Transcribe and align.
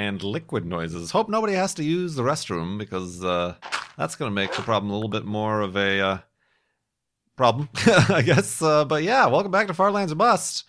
And 0.00 0.22
Liquid 0.22 0.64
Noises. 0.64 1.10
Hope 1.10 1.28
nobody 1.28 1.52
has 1.52 1.74
to 1.74 1.84
use 1.84 2.14
the 2.14 2.22
restroom 2.22 2.78
because 2.78 3.22
uh, 3.22 3.56
that's 3.98 4.16
going 4.16 4.30
to 4.30 4.34
make 4.34 4.50
the 4.54 4.62
problem 4.62 4.90
a 4.90 4.94
little 4.94 5.10
bit 5.10 5.26
more 5.26 5.60
of 5.60 5.76
a 5.76 6.00
uh, 6.00 6.18
problem, 7.36 7.68
I 8.08 8.22
guess. 8.24 8.62
Uh, 8.62 8.86
but 8.86 9.02
yeah, 9.02 9.26
welcome 9.26 9.50
back 9.50 9.66
to 9.66 9.74
Farlands 9.74 10.14
Bust. 10.14 10.64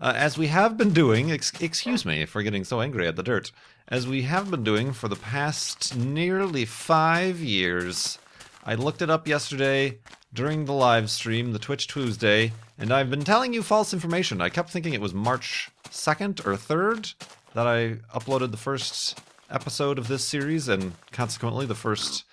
Uh, 0.00 0.12
as 0.14 0.38
we 0.38 0.46
have 0.48 0.76
been 0.76 0.92
doing, 0.92 1.32
ex- 1.32 1.52
excuse 1.60 2.04
me 2.04 2.24
for 2.24 2.42
getting 2.42 2.64
so 2.64 2.80
angry 2.80 3.06
at 3.06 3.16
the 3.16 3.22
dirt, 3.22 3.50
as 3.90 4.06
we 4.06 4.22
have 4.22 4.50
been 4.50 4.62
doing 4.62 4.92
for 4.92 5.08
the 5.08 5.16
past 5.16 5.96
nearly 5.96 6.64
five 6.64 7.40
years. 7.40 8.18
I 8.64 8.74
looked 8.74 9.00
it 9.00 9.08
up 9.08 9.26
yesterday 9.26 9.98
during 10.34 10.66
the 10.66 10.74
live 10.74 11.10
stream, 11.10 11.52
the 11.52 11.58
Twitch 11.58 11.88
Tuesday, 11.88 12.52
and 12.76 12.92
I've 12.92 13.08
been 13.08 13.24
telling 13.24 13.54
you 13.54 13.62
false 13.62 13.94
information. 13.94 14.42
I 14.42 14.50
kept 14.50 14.70
thinking 14.70 14.92
it 14.92 15.00
was 15.00 15.14
March 15.14 15.70
2nd 15.88 16.46
or 16.46 16.52
3rd 16.52 17.14
that 17.54 17.66
I 17.66 17.94
uploaded 18.14 18.50
the 18.50 18.58
first 18.58 19.18
episode 19.50 19.98
of 19.98 20.06
this 20.06 20.22
series, 20.22 20.68
and 20.68 20.92
consequently 21.10 21.64
the 21.64 21.74
first 21.74 22.24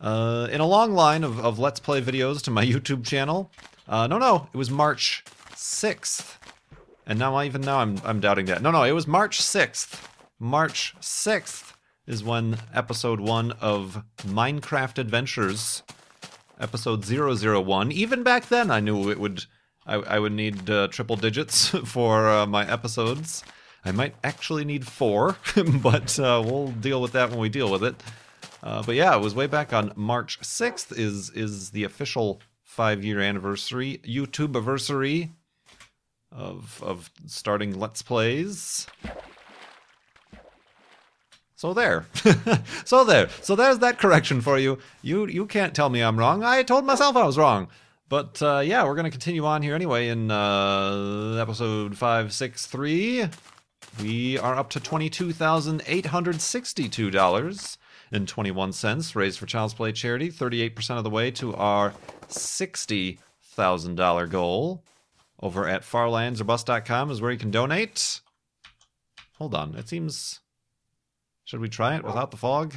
uh, 0.00 0.48
in 0.50 0.60
a 0.60 0.66
long 0.66 0.92
line 0.92 1.22
of, 1.22 1.38
of 1.38 1.60
Let's 1.60 1.78
Play 1.78 2.02
videos 2.02 2.42
to 2.42 2.50
my 2.50 2.66
YouTube 2.66 3.06
channel. 3.06 3.52
Uh, 3.88 4.08
no, 4.08 4.18
no, 4.18 4.48
it 4.52 4.56
was 4.56 4.70
March 4.70 5.24
6th. 5.54 6.36
And 7.06 7.18
now, 7.18 7.40
even 7.42 7.60
now, 7.60 7.78
I'm, 7.78 8.00
I'm 8.04 8.20
doubting 8.20 8.46
that. 8.46 8.60
No, 8.60 8.72
no, 8.72 8.82
it 8.82 8.92
was 8.92 9.06
March 9.06 9.40
6th. 9.40 10.09
March 10.42 10.94
6th 11.02 11.74
is 12.06 12.24
when 12.24 12.56
episode 12.72 13.20
1 13.20 13.52
of 13.60 14.02
Minecraft 14.22 14.96
Adventures, 14.96 15.82
episode 16.58 17.04
001, 17.04 17.92
even 17.92 18.22
back 18.22 18.48
then 18.48 18.70
I 18.70 18.80
knew 18.80 19.10
it 19.10 19.20
would, 19.20 19.44
I, 19.86 19.96
I 19.96 20.18
would 20.18 20.32
need 20.32 20.70
uh, 20.70 20.88
triple 20.88 21.16
digits 21.16 21.68
for 21.84 22.30
uh, 22.30 22.46
my 22.46 22.66
episodes. 22.66 23.44
I 23.84 23.92
might 23.92 24.14
actually 24.24 24.64
need 24.64 24.86
four, 24.86 25.36
but 25.82 26.18
uh, 26.18 26.42
we'll 26.42 26.68
deal 26.68 27.02
with 27.02 27.12
that 27.12 27.28
when 27.28 27.38
we 27.38 27.50
deal 27.50 27.70
with 27.70 27.84
it. 27.84 28.02
Uh, 28.62 28.82
but 28.82 28.94
yeah, 28.94 29.14
it 29.14 29.20
was 29.20 29.34
way 29.34 29.46
back 29.46 29.74
on 29.74 29.92
March 29.94 30.40
6th 30.40 30.98
is 30.98 31.28
is 31.30 31.70
the 31.70 31.84
official 31.84 32.40
five 32.62 33.04
year 33.04 33.20
anniversary, 33.20 34.00
YouTube 34.06 34.56
anniversary 34.56 35.32
of 36.32 36.82
of 36.82 37.10
starting 37.26 37.78
Let's 37.78 38.00
Plays. 38.02 38.86
So 41.60 41.74
there. 41.74 42.06
so 42.86 43.04
there. 43.04 43.28
So 43.42 43.54
there's 43.54 43.80
that 43.80 43.98
correction 43.98 44.40
for 44.40 44.58
you. 44.58 44.78
You 45.02 45.26
you 45.26 45.44
can't 45.44 45.74
tell 45.74 45.90
me 45.90 46.00
I'm 46.00 46.18
wrong. 46.18 46.42
I 46.42 46.62
told 46.62 46.86
myself 46.86 47.16
I 47.16 47.26
was 47.26 47.36
wrong. 47.36 47.68
But 48.08 48.40
uh, 48.40 48.60
yeah, 48.64 48.82
we're 48.84 48.94
gonna 48.94 49.10
continue 49.10 49.44
on 49.44 49.60
here 49.60 49.74
anyway 49.74 50.08
in 50.08 50.30
uh, 50.30 51.36
episode 51.38 51.98
five 51.98 52.32
six 52.32 52.64
three. 52.64 53.26
We 54.00 54.38
are 54.38 54.56
up 54.56 54.70
to 54.70 54.80
twenty-two 54.80 55.34
thousand 55.34 55.82
eight 55.86 56.06
hundred 56.06 56.40
sixty-two 56.40 57.10
dollars 57.10 57.76
and 58.10 58.26
twenty-one 58.26 58.72
cents 58.72 59.14
raised 59.14 59.38
for 59.38 59.44
Child's 59.44 59.74
Play 59.74 59.92
charity. 59.92 60.30
Thirty-eight 60.30 60.74
percent 60.74 60.96
of 60.96 61.04
the 61.04 61.10
way 61.10 61.30
to 61.32 61.54
our 61.56 61.92
sixty 62.28 63.18
thousand 63.42 63.96
dollar 63.96 64.26
goal. 64.26 64.82
Over 65.42 65.68
at 65.68 65.82
farlandsorbust.com 65.82 67.10
is 67.10 67.20
where 67.20 67.32
you 67.32 67.38
can 67.38 67.50
donate. 67.50 68.22
Hold 69.36 69.54
on, 69.54 69.74
it 69.74 69.90
seems. 69.90 70.40
Should 71.50 71.58
we 71.58 71.68
try 71.68 71.96
it 71.96 72.04
without 72.04 72.30
the 72.30 72.36
fog? 72.36 72.76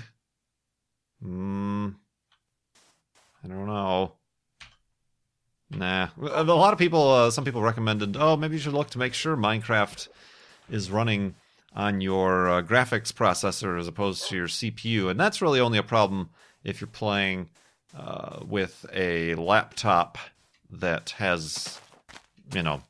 Hmm. 1.21 1.89
I 3.43 3.47
don't 3.47 3.67
know. 3.67 4.13
Nah. 5.69 6.07
A 6.19 6.43
lot 6.43 6.73
of 6.73 6.79
people, 6.79 7.07
uh, 7.11 7.29
some 7.29 7.45
people 7.45 7.61
recommended, 7.61 8.17
oh, 8.17 8.35
maybe 8.35 8.55
you 8.55 8.59
should 8.59 8.73
look 8.73 8.89
to 8.89 8.97
make 8.97 9.13
sure 9.13 9.37
Minecraft 9.37 10.07
is 10.71 10.89
running 10.89 11.35
on 11.75 12.01
your 12.01 12.49
uh, 12.49 12.61
graphics 12.63 13.13
processor 13.13 13.79
as 13.79 13.87
opposed 13.87 14.27
to 14.29 14.35
your 14.35 14.47
CPU. 14.47 15.07
And 15.11 15.19
that's 15.19 15.39
really 15.39 15.59
only 15.59 15.77
a 15.77 15.83
problem 15.83 16.31
if 16.63 16.81
you're 16.81 16.87
playing 16.87 17.49
uh, 17.95 18.39
with 18.43 18.87
a 18.91 19.35
laptop 19.35 20.17
that 20.71 21.11
has, 21.11 21.79
you 22.51 22.63
know, 22.63 22.81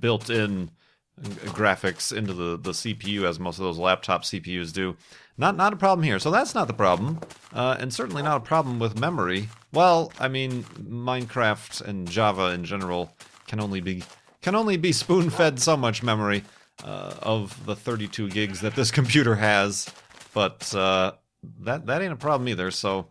built 0.00 0.30
in 0.30 0.70
graphics 1.18 2.16
into 2.16 2.32
the, 2.32 2.56
the 2.56 2.72
CPU 2.72 3.24
as 3.24 3.38
most 3.38 3.58
of 3.58 3.64
those 3.64 3.78
laptop 3.78 4.22
CPUs 4.24 4.72
do. 4.72 4.96
Not 5.36 5.56
not 5.56 5.72
a 5.72 5.76
problem 5.76 6.02
here. 6.02 6.18
So 6.18 6.30
that's 6.32 6.54
not 6.54 6.66
the 6.66 6.74
problem, 6.74 7.20
uh, 7.52 7.76
and 7.78 7.94
certainly 7.94 8.22
not 8.22 8.38
a 8.38 8.40
problem 8.44 8.80
with 8.80 8.98
memory. 8.98 9.48
Well, 9.72 10.12
I 10.18 10.26
mean, 10.26 10.64
Minecraft 10.64 11.82
and 11.82 12.10
Java 12.10 12.50
in 12.50 12.64
general 12.64 13.12
can 13.46 13.60
only 13.60 13.80
be 13.80 14.02
can 14.42 14.56
only 14.56 14.76
be 14.76 14.92
spoon 14.92 15.30
fed 15.30 15.60
so 15.60 15.76
much 15.76 16.02
memory 16.02 16.42
uh, 16.84 17.14
of 17.22 17.64
the 17.66 17.76
32 17.76 18.30
gigs 18.30 18.60
that 18.60 18.74
this 18.74 18.90
computer 19.00 19.36
has, 19.36 19.88
but 20.34 20.74
uh, 20.74 21.12
that 21.60 21.86
that 21.86 22.02
ain't 22.02 22.12
a 22.12 22.16
problem 22.16 22.48
either. 22.48 22.72
So 22.72 23.06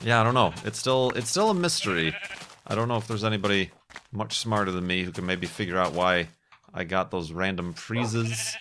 yeah, 0.00 0.20
I 0.20 0.24
don't 0.24 0.34
know. 0.34 0.54
It's 0.64 0.78
still 0.78 1.10
it's 1.16 1.30
still 1.30 1.50
a 1.50 1.54
mystery. 1.54 2.14
I 2.66 2.74
don't 2.76 2.86
know 2.86 2.96
if 2.96 3.08
there's 3.08 3.24
anybody 3.24 3.70
much 4.12 4.38
smarter 4.38 4.70
than 4.70 4.86
me 4.86 5.02
who 5.02 5.10
can 5.10 5.26
maybe 5.26 5.46
figure 5.46 5.78
out 5.78 5.92
why 5.92 6.28
I 6.72 6.84
got 6.84 7.10
those 7.10 7.32
random 7.32 7.72
freezes. 7.72 8.56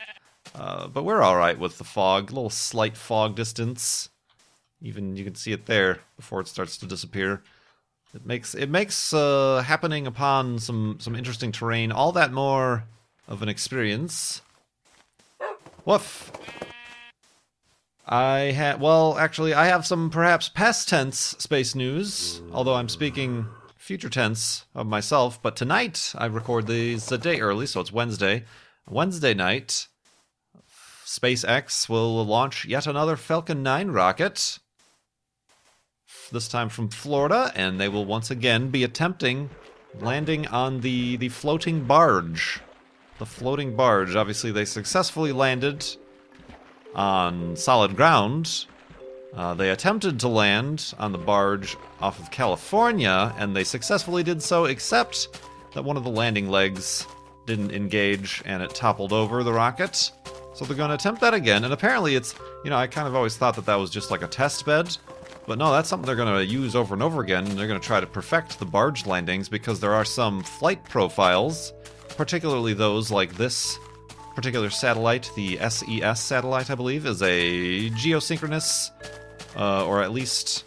Uh, 0.55 0.87
but 0.87 1.03
we're 1.03 1.21
all 1.21 1.35
right 1.35 1.57
with 1.59 1.77
the 1.77 1.83
fog. 1.83 2.31
A 2.31 2.33
little 2.33 2.49
slight 2.49 2.97
fog 2.97 3.35
distance. 3.35 4.09
Even 4.81 5.15
you 5.15 5.23
can 5.23 5.35
see 5.35 5.51
it 5.51 5.65
there 5.65 5.99
before 6.15 6.39
it 6.39 6.47
starts 6.47 6.77
to 6.77 6.85
disappear. 6.85 7.41
It 8.13 8.25
makes 8.25 8.55
it 8.55 8.69
makes 8.69 9.13
uh, 9.13 9.63
happening 9.65 10.07
upon 10.07 10.59
some 10.59 10.97
some 10.99 11.15
interesting 11.15 11.51
terrain 11.51 11.91
all 11.91 12.11
that 12.13 12.31
more 12.31 12.85
of 13.27 13.41
an 13.41 13.49
experience. 13.49 14.41
Woof. 15.85 16.31
I 18.05 18.51
had 18.51 18.79
well, 18.79 19.17
actually, 19.17 19.53
I 19.53 19.65
have 19.65 19.85
some 19.85 20.09
perhaps 20.09 20.47
past 20.47 20.87
tense 20.87 21.19
space 21.39 21.75
news. 21.75 22.41
Although 22.53 22.75
I'm 22.75 22.89
speaking 22.89 23.45
future 23.87 24.09
tense 24.09 24.65
of 24.75 24.85
myself. 24.85 25.41
But 25.41 25.55
tonight 25.55 26.13
I 26.17 26.25
record 26.25 26.67
these 26.67 27.09
a 27.09 27.17
day 27.17 27.39
early, 27.39 27.65
so 27.65 27.79
it's 27.79 27.89
Wednesday. 27.89 28.43
Wednesday 28.89 29.33
night, 29.33 29.87
SpaceX 31.05 31.87
will 31.87 32.25
launch 32.25 32.65
yet 32.65 32.85
another 32.85 33.15
Falcon 33.15 33.63
9 33.63 33.91
rocket. 33.91 34.59
This 36.33 36.49
time 36.49 36.67
from 36.67 36.89
Florida, 36.89 37.49
and 37.55 37.79
they 37.79 37.87
will 37.87 38.03
once 38.03 38.29
again 38.29 38.71
be 38.71 38.83
attempting 38.83 39.49
landing 40.01 40.47
on 40.47 40.81
the, 40.81 41.15
the 41.15 41.29
floating 41.29 41.85
barge. 41.85 42.59
The 43.19 43.25
floating 43.25 43.77
barge. 43.77 44.17
Obviously, 44.17 44.51
they 44.51 44.65
successfully 44.65 45.31
landed 45.31 45.85
on 46.93 47.55
solid 47.55 47.95
ground. 47.95 48.65
Uh, 49.33 49.53
they 49.53 49.69
attempted 49.69 50.19
to 50.19 50.27
land 50.27 50.93
on 50.97 51.11
the 51.11 51.17
barge 51.17 51.77
off 52.01 52.19
of 52.19 52.31
California, 52.31 53.33
and 53.37 53.55
they 53.55 53.63
successfully 53.63 54.23
did 54.23 54.41
so, 54.41 54.65
except 54.65 55.39
that 55.73 55.83
one 55.83 55.97
of 55.97 56.03
the 56.03 56.09
landing 56.09 56.49
legs 56.49 57.05
didn't 57.45 57.71
engage 57.71 58.41
and 58.45 58.63
it 58.63 58.73
toppled 58.73 59.13
over 59.13 59.43
the 59.43 59.53
rocket. 59.53 60.11
So 60.53 60.65
they're 60.65 60.75
going 60.75 60.89
to 60.89 60.95
attempt 60.95 61.21
that 61.21 61.35
again, 61.35 61.65
and 61.65 61.73
apparently 61.73 62.15
it's, 62.15 62.33
you 62.63 62.71
know, 62.71 62.77
I 62.77 62.87
kind 62.87 63.07
of 63.07 63.15
always 63.15 63.37
thought 63.37 63.55
that 63.55 63.65
that 63.67 63.75
was 63.75 63.91
just 63.91 64.09
like 64.09 64.23
a 64.23 64.27
test 64.27 64.65
bed, 64.65 64.97
But 65.47 65.57
no, 65.57 65.71
that's 65.71 65.87
something 65.87 66.05
they're 66.05 66.17
going 66.17 66.35
to 66.35 66.45
use 66.45 66.75
over 66.75 66.93
and 66.93 67.01
over 67.01 67.21
again. 67.21 67.47
And 67.47 67.57
they're 67.57 67.67
going 67.67 67.79
to 67.79 67.85
try 67.85 68.01
to 68.01 68.05
perfect 68.05 68.59
the 68.59 68.65
barge 68.65 69.05
landings 69.07 69.47
because 69.47 69.79
there 69.79 69.93
are 69.93 70.03
some 70.03 70.43
flight 70.43 70.83
profiles, 70.83 71.71
particularly 72.17 72.73
those 72.73 73.09
like 73.09 73.35
this 73.35 73.79
particular 74.37 74.69
satellite, 74.69 75.31
the 75.35 75.57
SES 75.67 76.19
satellite, 76.19 76.69
I 76.69 76.75
believe, 76.75 77.07
is 77.07 77.23
a 77.23 77.89
geosynchronous, 77.89 78.91
uh, 79.55 79.83
or 79.83 80.03
at 80.03 80.11
least 80.11 80.63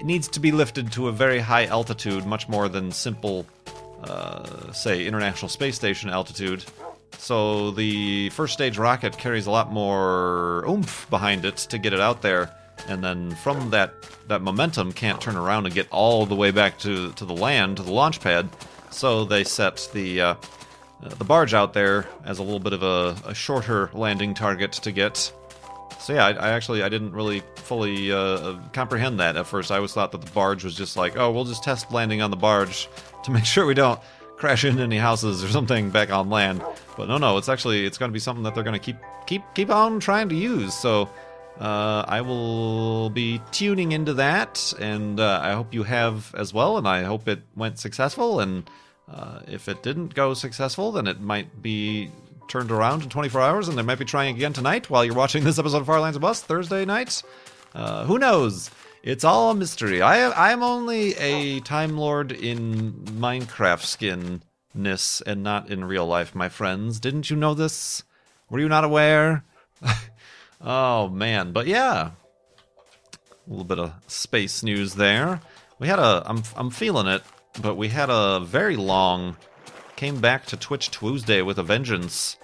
it 0.00 0.04
needs 0.04 0.26
to 0.26 0.40
be 0.40 0.50
lifted 0.50 0.90
to 0.92 1.06
a 1.06 1.12
very 1.12 1.38
high 1.38 1.66
altitude, 1.66 2.26
much 2.26 2.48
more 2.48 2.68
than 2.68 2.90
simple, 2.90 3.46
uh, 4.02 4.72
say, 4.72 5.06
International 5.06 5.48
Space 5.48 5.76
Station 5.76 6.10
altitude. 6.10 6.64
So 7.18 7.70
the 7.70 8.30
first 8.30 8.52
stage 8.52 8.78
rocket 8.78 9.16
carries 9.16 9.46
a 9.46 9.50
lot 9.52 9.70
more 9.72 10.64
oomph 10.68 11.08
behind 11.08 11.44
it 11.44 11.58
to 11.58 11.78
get 11.78 11.92
it 11.92 12.00
out 12.00 12.20
there, 12.20 12.50
and 12.88 13.04
then 13.04 13.36
from 13.36 13.70
that 13.70 13.94
that 14.26 14.42
momentum 14.42 14.92
can't 14.92 15.20
turn 15.20 15.36
around 15.36 15.66
and 15.66 15.74
get 15.74 15.86
all 15.92 16.26
the 16.26 16.34
way 16.34 16.50
back 16.50 16.80
to 16.80 17.12
to 17.12 17.24
the 17.24 17.36
land 17.36 17.76
to 17.76 17.84
the 17.84 17.92
launch 17.92 18.20
pad. 18.20 18.48
So 18.90 19.24
they 19.24 19.44
set 19.44 19.88
the 19.92 20.20
uh, 20.20 20.34
uh, 21.04 21.08
the 21.08 21.24
barge 21.24 21.54
out 21.54 21.74
there 21.74 22.06
as 22.24 22.38
a 22.38 22.42
little 22.42 22.60
bit 22.60 22.72
of 22.72 22.82
a, 22.82 23.16
a 23.26 23.34
shorter 23.34 23.90
landing 23.92 24.34
target 24.34 24.72
to 24.72 24.92
get. 24.92 25.32
So 25.98 26.14
yeah, 26.14 26.26
I, 26.26 26.30
I 26.32 26.48
actually 26.50 26.82
I 26.82 26.88
didn't 26.88 27.12
really 27.12 27.42
fully 27.56 28.12
uh, 28.12 28.56
comprehend 28.72 29.20
that 29.20 29.36
at 29.36 29.46
first. 29.46 29.70
I 29.70 29.76
always 29.76 29.92
thought 29.92 30.12
that 30.12 30.22
the 30.22 30.30
barge 30.32 30.64
was 30.64 30.74
just 30.74 30.96
like, 30.96 31.16
oh, 31.16 31.30
we'll 31.30 31.44
just 31.44 31.62
test 31.62 31.92
landing 31.92 32.22
on 32.22 32.30
the 32.30 32.36
barge 32.36 32.88
to 33.24 33.30
make 33.32 33.44
sure 33.44 33.66
we 33.66 33.74
don't 33.74 34.00
crash 34.36 34.64
into 34.64 34.82
any 34.82 34.98
houses 34.98 35.44
or 35.44 35.48
something 35.48 35.90
back 35.90 36.10
on 36.10 36.30
land. 36.30 36.62
But 36.96 37.08
no, 37.08 37.18
no, 37.18 37.38
it's 37.38 37.48
actually 37.48 37.86
it's 37.86 37.98
going 37.98 38.10
to 38.10 38.12
be 38.12 38.18
something 38.18 38.42
that 38.44 38.54
they're 38.54 38.64
going 38.64 38.78
to 38.78 38.84
keep 38.84 38.96
keep 39.26 39.42
keep 39.54 39.70
on 39.70 40.00
trying 40.00 40.28
to 40.30 40.34
use. 40.34 40.74
So 40.74 41.08
uh, 41.60 42.04
I 42.06 42.20
will 42.20 43.10
be 43.10 43.40
tuning 43.52 43.92
into 43.92 44.14
that, 44.14 44.74
and 44.80 45.20
uh, 45.20 45.40
I 45.42 45.52
hope 45.52 45.72
you 45.72 45.84
have 45.84 46.34
as 46.34 46.52
well. 46.52 46.78
And 46.78 46.88
I 46.88 47.04
hope 47.04 47.28
it 47.28 47.42
went 47.56 47.78
successful. 47.78 48.40
And 48.40 48.68
uh, 49.10 49.40
if 49.46 49.68
it 49.68 49.82
didn't 49.82 50.14
go 50.14 50.34
successful, 50.34 50.92
then 50.92 51.06
it 51.06 51.20
might 51.20 51.62
be 51.62 52.10
turned 52.48 52.70
around 52.70 53.02
in 53.02 53.08
24 53.08 53.40
hours, 53.40 53.68
and 53.68 53.76
they 53.76 53.82
might 53.82 53.98
be 53.98 54.04
trying 54.04 54.34
again 54.34 54.52
tonight 54.52 54.90
while 54.90 55.04
you're 55.04 55.14
watching 55.14 55.44
this 55.44 55.58
episode 55.58 55.78
of 55.78 55.86
Far 55.86 56.00
Lands 56.00 56.16
of 56.16 56.22
Bus 56.22 56.40
Thursday 56.42 56.84
night. 56.84 57.22
Uh, 57.74 58.04
who 58.04 58.18
knows? 58.18 58.70
It's 59.02 59.24
all 59.24 59.50
a 59.50 59.54
mystery. 59.54 60.00
I 60.00 60.52
am 60.52 60.62
only 60.62 61.14
a 61.16 61.60
Time 61.60 61.98
Lord 61.98 62.32
in 62.32 62.92
Minecraft 62.92 63.82
skinness 63.82 65.20
and 65.26 65.42
not 65.42 65.70
in 65.70 65.84
real 65.84 66.06
life, 66.06 66.34
my 66.34 66.48
friends. 66.48 67.00
Didn't 67.00 67.28
you 67.28 67.36
know 67.36 67.52
this? 67.52 68.02
Were 68.48 68.60
you 68.60 68.68
not 68.68 68.84
aware? 68.84 69.44
oh 70.60 71.08
man, 71.08 71.52
but 71.52 71.66
yeah, 71.66 72.12
a 73.46 73.50
little 73.50 73.64
bit 73.64 73.78
of 73.78 73.92
space 74.06 74.62
news 74.62 74.94
there. 74.94 75.40
We 75.78 75.88
had 75.88 75.98
a. 75.98 76.22
I'm 76.24 76.42
I'm 76.56 76.70
feeling 76.70 77.06
it, 77.06 77.22
but 77.60 77.76
we 77.76 77.88
had 77.88 78.10
a 78.10 78.40
very 78.40 78.76
long. 78.76 79.36
Came 79.96 80.20
back 80.20 80.46
to 80.46 80.56
Twitch 80.56 80.90
Tuesday 80.90 81.40
with 81.42 81.58
a 81.58 81.62
vengeance 81.62 82.36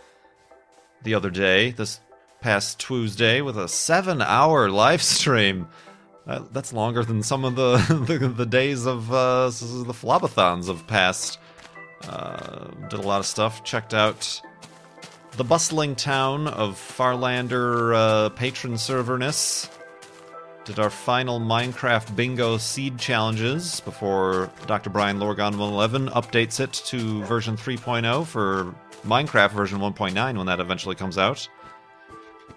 the 1.03 1.15
other 1.15 1.31
day. 1.31 1.73
This 1.73 2.01
past 2.41 2.79
Tuesday 2.79 3.41
with 3.41 3.59
a 3.59 3.69
seven-hour 3.69 4.71
live 4.71 5.03
stream. 5.03 5.69
That, 6.27 6.53
that's 6.53 6.73
longer 6.73 7.05
than 7.05 7.23
some 7.23 7.45
of 7.45 7.57
the 7.57 7.77
the, 8.07 8.29
the 8.29 8.47
days 8.47 8.87
of 8.87 9.13
uh, 9.13 9.47
the 9.47 9.95
flobathons 9.95 10.69
of 10.69 10.87
past. 10.87 11.39
Uh, 12.09 12.69
did 12.89 13.01
a 13.01 13.03
lot 13.03 13.21
of 13.21 13.27
stuff. 13.27 13.63
Checked 13.65 13.93
out 13.93 14.41
the 15.33 15.45
bustling 15.45 15.97
town 15.97 16.49
of 16.49 16.77
Farlander 16.77 17.95
uh, 17.95 18.29
patron 18.31 18.75
serverness. 18.75 19.69
Did 20.65 20.79
our 20.79 20.91
final 20.91 21.41
Minecraft 21.41 22.15
bingo 22.15 22.59
seed 22.59 22.99
challenges 22.99 23.81
before 23.81 24.51
Dr. 24.67 24.91
Brian 24.91 25.19
Lorgon 25.19 25.57
111 25.57 26.09
updates 26.11 26.61
it 26.61 26.73
to 26.73 27.25
version 27.25 27.57
3.0 27.57 28.27
for 28.27 28.75
Minecraft 29.05 29.53
version 29.53 29.79
1.9 29.79 30.37
when 30.37 30.47
that 30.47 30.61
eventually 30.61 30.95
comes 30.95 31.17
out. 31.17 31.49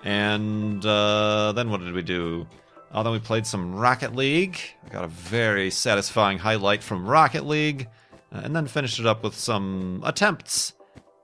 And 0.03 0.85
uh, 0.85 1.53
then 1.53 1.69
what 1.69 1.79
did 1.79 1.94
we 1.94 2.01
do? 2.03 2.45
Oh, 2.91 3.03
then 3.03 3.13
we 3.13 3.19
played 3.19 3.47
some 3.47 3.73
Rocket 3.73 4.15
League. 4.15 4.59
I 4.85 4.89
got 4.89 5.05
a 5.05 5.07
very 5.07 5.71
satisfying 5.71 6.38
highlight 6.38 6.83
from 6.83 7.07
Rocket 7.07 7.45
League. 7.45 7.88
Uh, 8.33 8.41
and 8.44 8.55
then 8.55 8.67
finished 8.67 9.00
it 9.00 9.05
up 9.05 9.23
with 9.23 9.35
some 9.35 10.01
attempts 10.05 10.73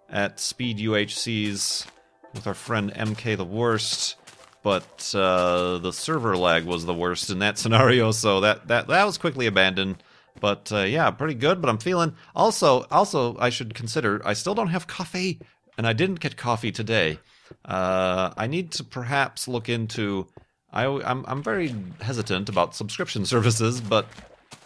at 0.09 0.39
speed 0.39 0.77
UHCs 0.77 1.85
with 2.33 2.47
our 2.47 2.53
friend 2.53 2.93
MK 2.93 3.35
the 3.37 3.45
Worst. 3.45 4.15
But 4.61 5.13
uh, 5.15 5.77
the 5.77 5.93
server 5.93 6.35
lag 6.35 6.65
was 6.65 6.85
the 6.85 6.93
worst 6.93 7.29
in 7.29 7.39
that 7.39 7.57
scenario, 7.63 8.11
so 8.11 8.41
that, 8.41 8.67
that, 8.67 8.87
that 8.87 9.05
was 9.05 9.17
quickly 9.17 9.47
abandoned. 9.47 10.03
But 10.39 10.71
uh, 10.71 10.79
yeah, 10.81 11.09
pretty 11.11 11.33
good. 11.33 11.61
But 11.61 11.69
I'm 11.69 11.77
feeling 11.77 12.15
also 12.35 12.85
also 12.91 13.37
I 13.39 13.49
should 13.49 13.73
consider 13.73 14.21
I 14.25 14.33
still 14.33 14.55
don't 14.55 14.67
have 14.67 14.87
coffee, 14.87 15.39
and 15.77 15.85
I 15.85 15.93
didn't 15.93 16.19
get 16.19 16.37
coffee 16.37 16.71
today. 16.71 17.19
Uh, 17.65 18.31
I 18.37 18.47
need 18.47 18.71
to 18.73 18.83
perhaps 18.83 19.47
look 19.47 19.69
into. 19.69 20.27
I, 20.71 20.85
I'm 20.85 21.25
I'm 21.27 21.43
very 21.43 21.75
hesitant 22.01 22.49
about 22.49 22.75
subscription 22.75 23.25
services, 23.33 23.81
but 23.81 24.07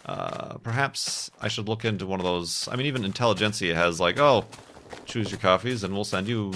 uh, 0.06 0.58
perhaps 0.58 1.30
I 1.40 1.48
should 1.48 1.68
look 1.68 1.84
into 1.84 2.06
one 2.06 2.20
of 2.20 2.24
those. 2.24 2.68
I 2.70 2.76
mean, 2.76 2.86
even 2.86 3.04
Intelligentsia 3.04 3.74
has 3.74 4.00
like, 4.00 4.18
oh, 4.18 4.44
choose 5.06 5.30
your 5.30 5.40
coffees, 5.40 5.82
and 5.82 5.94
we'll 5.94 6.04
send 6.04 6.28
you 6.28 6.52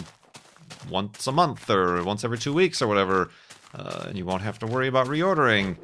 once 0.91 1.27
a 1.27 1.33
month 1.33 1.69
or 1.71 2.03
once 2.05 2.25
every 2.25 2.39
two 2.39 2.53
weeks 2.53 2.83
or 2.83 2.87
whatever, 2.87 3.31
uh, 3.75 4.07
and 4.09 4.19
you 4.19 4.25
won't 4.25 4.43
have 4.43 4.59
to 4.61 4.67
worry 4.67 4.89
about 4.89 5.07
reordering. 5.07 5.77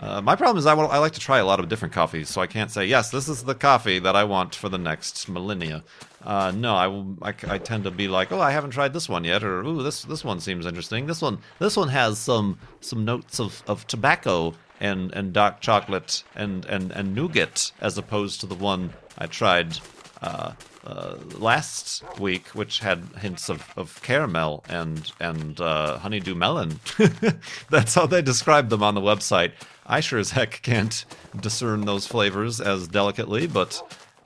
Uh, 0.00 0.20
my 0.20 0.36
problem 0.36 0.58
is 0.58 0.66
I, 0.66 0.74
I 0.74 0.98
like 0.98 1.14
to 1.14 1.20
try 1.20 1.38
a 1.38 1.44
lot 1.44 1.58
of 1.58 1.68
different 1.68 1.92
coffees, 1.92 2.28
so 2.28 2.40
I 2.40 2.46
can't 2.46 2.70
say 2.70 2.86
yes. 2.86 3.10
This 3.10 3.28
is 3.28 3.42
the 3.42 3.54
coffee 3.54 3.98
that 3.98 4.14
I 4.14 4.24
want 4.24 4.54
for 4.54 4.68
the 4.68 4.78
next 4.78 5.28
millennia. 5.28 5.82
Uh, 6.22 6.52
no, 6.54 6.74
I, 7.22 7.30
I, 7.30 7.34
I, 7.54 7.58
tend 7.58 7.84
to 7.84 7.90
be 7.90 8.06
like, 8.06 8.30
oh, 8.30 8.40
I 8.40 8.52
haven't 8.52 8.70
tried 8.70 8.92
this 8.92 9.08
one 9.08 9.24
yet, 9.24 9.42
or 9.42 9.62
ooh, 9.62 9.82
this 9.82 10.02
this 10.02 10.24
one 10.24 10.38
seems 10.40 10.66
interesting. 10.66 11.06
This 11.06 11.22
one 11.22 11.38
this 11.58 11.76
one 11.76 11.88
has 11.88 12.18
some 12.18 12.58
some 12.80 13.04
notes 13.04 13.40
of, 13.40 13.62
of 13.66 13.86
tobacco 13.86 14.54
and, 14.80 15.12
and 15.14 15.32
dark 15.32 15.60
chocolate 15.60 16.22
and, 16.34 16.64
and, 16.66 16.92
and 16.92 17.14
nougat, 17.14 17.72
as 17.80 17.98
opposed 17.98 18.40
to 18.40 18.46
the 18.46 18.54
one 18.54 18.92
I 19.16 19.26
tried 19.26 19.78
uh, 20.22 20.52
uh, 20.84 21.16
last 21.36 22.02
week, 22.18 22.48
which 22.48 22.80
had 22.80 23.04
hints 23.18 23.48
of, 23.48 23.64
of 23.76 24.00
caramel 24.02 24.64
and 24.68 25.12
and 25.20 25.60
uh, 25.60 25.98
honeydew 25.98 26.34
melon. 26.34 26.80
That's 27.70 27.94
how 27.94 28.06
they 28.06 28.22
describe 28.22 28.68
them 28.68 28.82
on 28.82 28.94
the 28.94 29.00
website. 29.00 29.52
I 29.86 30.00
sure 30.00 30.18
as 30.18 30.30
heck 30.30 30.62
can't 30.62 31.04
discern 31.40 31.84
those 31.84 32.06
flavors 32.06 32.60
as 32.60 32.88
delicately, 32.88 33.46
but 33.46 33.82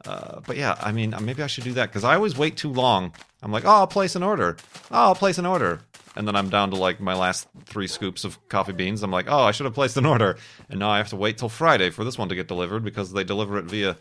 uh, 0.06 0.41
but 0.47 0.56
yeah, 0.56 0.76
I 0.81 0.93
mean, 0.93 1.14
maybe 1.21 1.43
I 1.43 1.47
should 1.47 1.64
do 1.64 1.73
that 1.75 1.90
because 1.90 2.05
I 2.05 2.14
always 2.14 2.37
wait 2.37 2.57
too 2.57 2.73
long. 2.73 3.12
I'm 3.43 3.52
like, 3.52 3.64
oh, 3.64 3.71
I'll 3.71 3.87
place 3.87 4.16
an 4.16 4.23
order. 4.23 4.57
Oh, 4.90 5.07
I'll 5.07 5.14
place 5.14 5.38
an 5.38 5.47
order. 5.47 5.81
And 6.14 6.28
then 6.28 6.37
I'm 6.37 6.50
down 6.50 6.71
to 6.71 6.76
like 6.76 7.00
my 7.00 7.14
last 7.14 7.49
three 7.64 7.87
scoops 7.87 8.25
of 8.25 8.47
coffee 8.49 8.73
beans. 8.73 9.02
I'm 9.02 9.11
like, 9.11 9.26
oh, 9.28 9.43
I 9.43 9.50
should 9.50 9.64
have 9.64 9.75
placed 9.75 9.97
an 9.97 10.07
order. 10.07 10.37
And 10.69 10.78
now 10.78 10.90
I 10.90 10.99
have 10.99 11.09
to 11.09 11.16
wait 11.16 11.38
till 11.38 11.49
Friday 11.49 11.90
for 11.90 12.05
this 12.05 12.19
one 12.19 12.28
to 12.28 12.35
get 12.35 12.49
delivered 12.49 12.85
because 12.85 13.12
they 13.12 13.25
deliver 13.25 13.59
it 13.59 13.64
via 13.64 13.97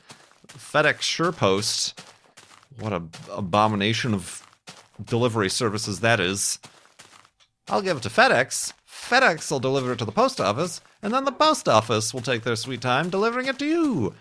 FedEx 0.58 1.00
SurePost. 1.00 1.94
What 2.80 2.94
a 2.94 3.04
abomination 3.32 4.14
of 4.14 4.48
delivery 5.04 5.50
services 5.50 6.00
that 6.02 6.20
is. 6.20 6.60
I'll 7.68 7.82
give 7.82 7.98
it 7.98 8.04
to 8.04 8.10
FedEx. 8.10 8.74
FedEx 8.88 9.52
will 9.52 9.60
deliver 9.60 9.94
it 9.94 10.00
to 10.00 10.06
the 10.06 10.12
post 10.12 10.40
office, 10.40 10.82
and 11.02 11.14
then 11.14 11.26
the 11.26 11.32
post 11.32 11.68
office 11.68 12.14
will 12.14 12.22
take 12.22 12.44
their 12.44 12.56
sweet 12.56 12.82
time 12.82 13.10
delivering 13.10 13.48
it 13.48 13.60
to 13.60 13.66
you. 13.66 14.14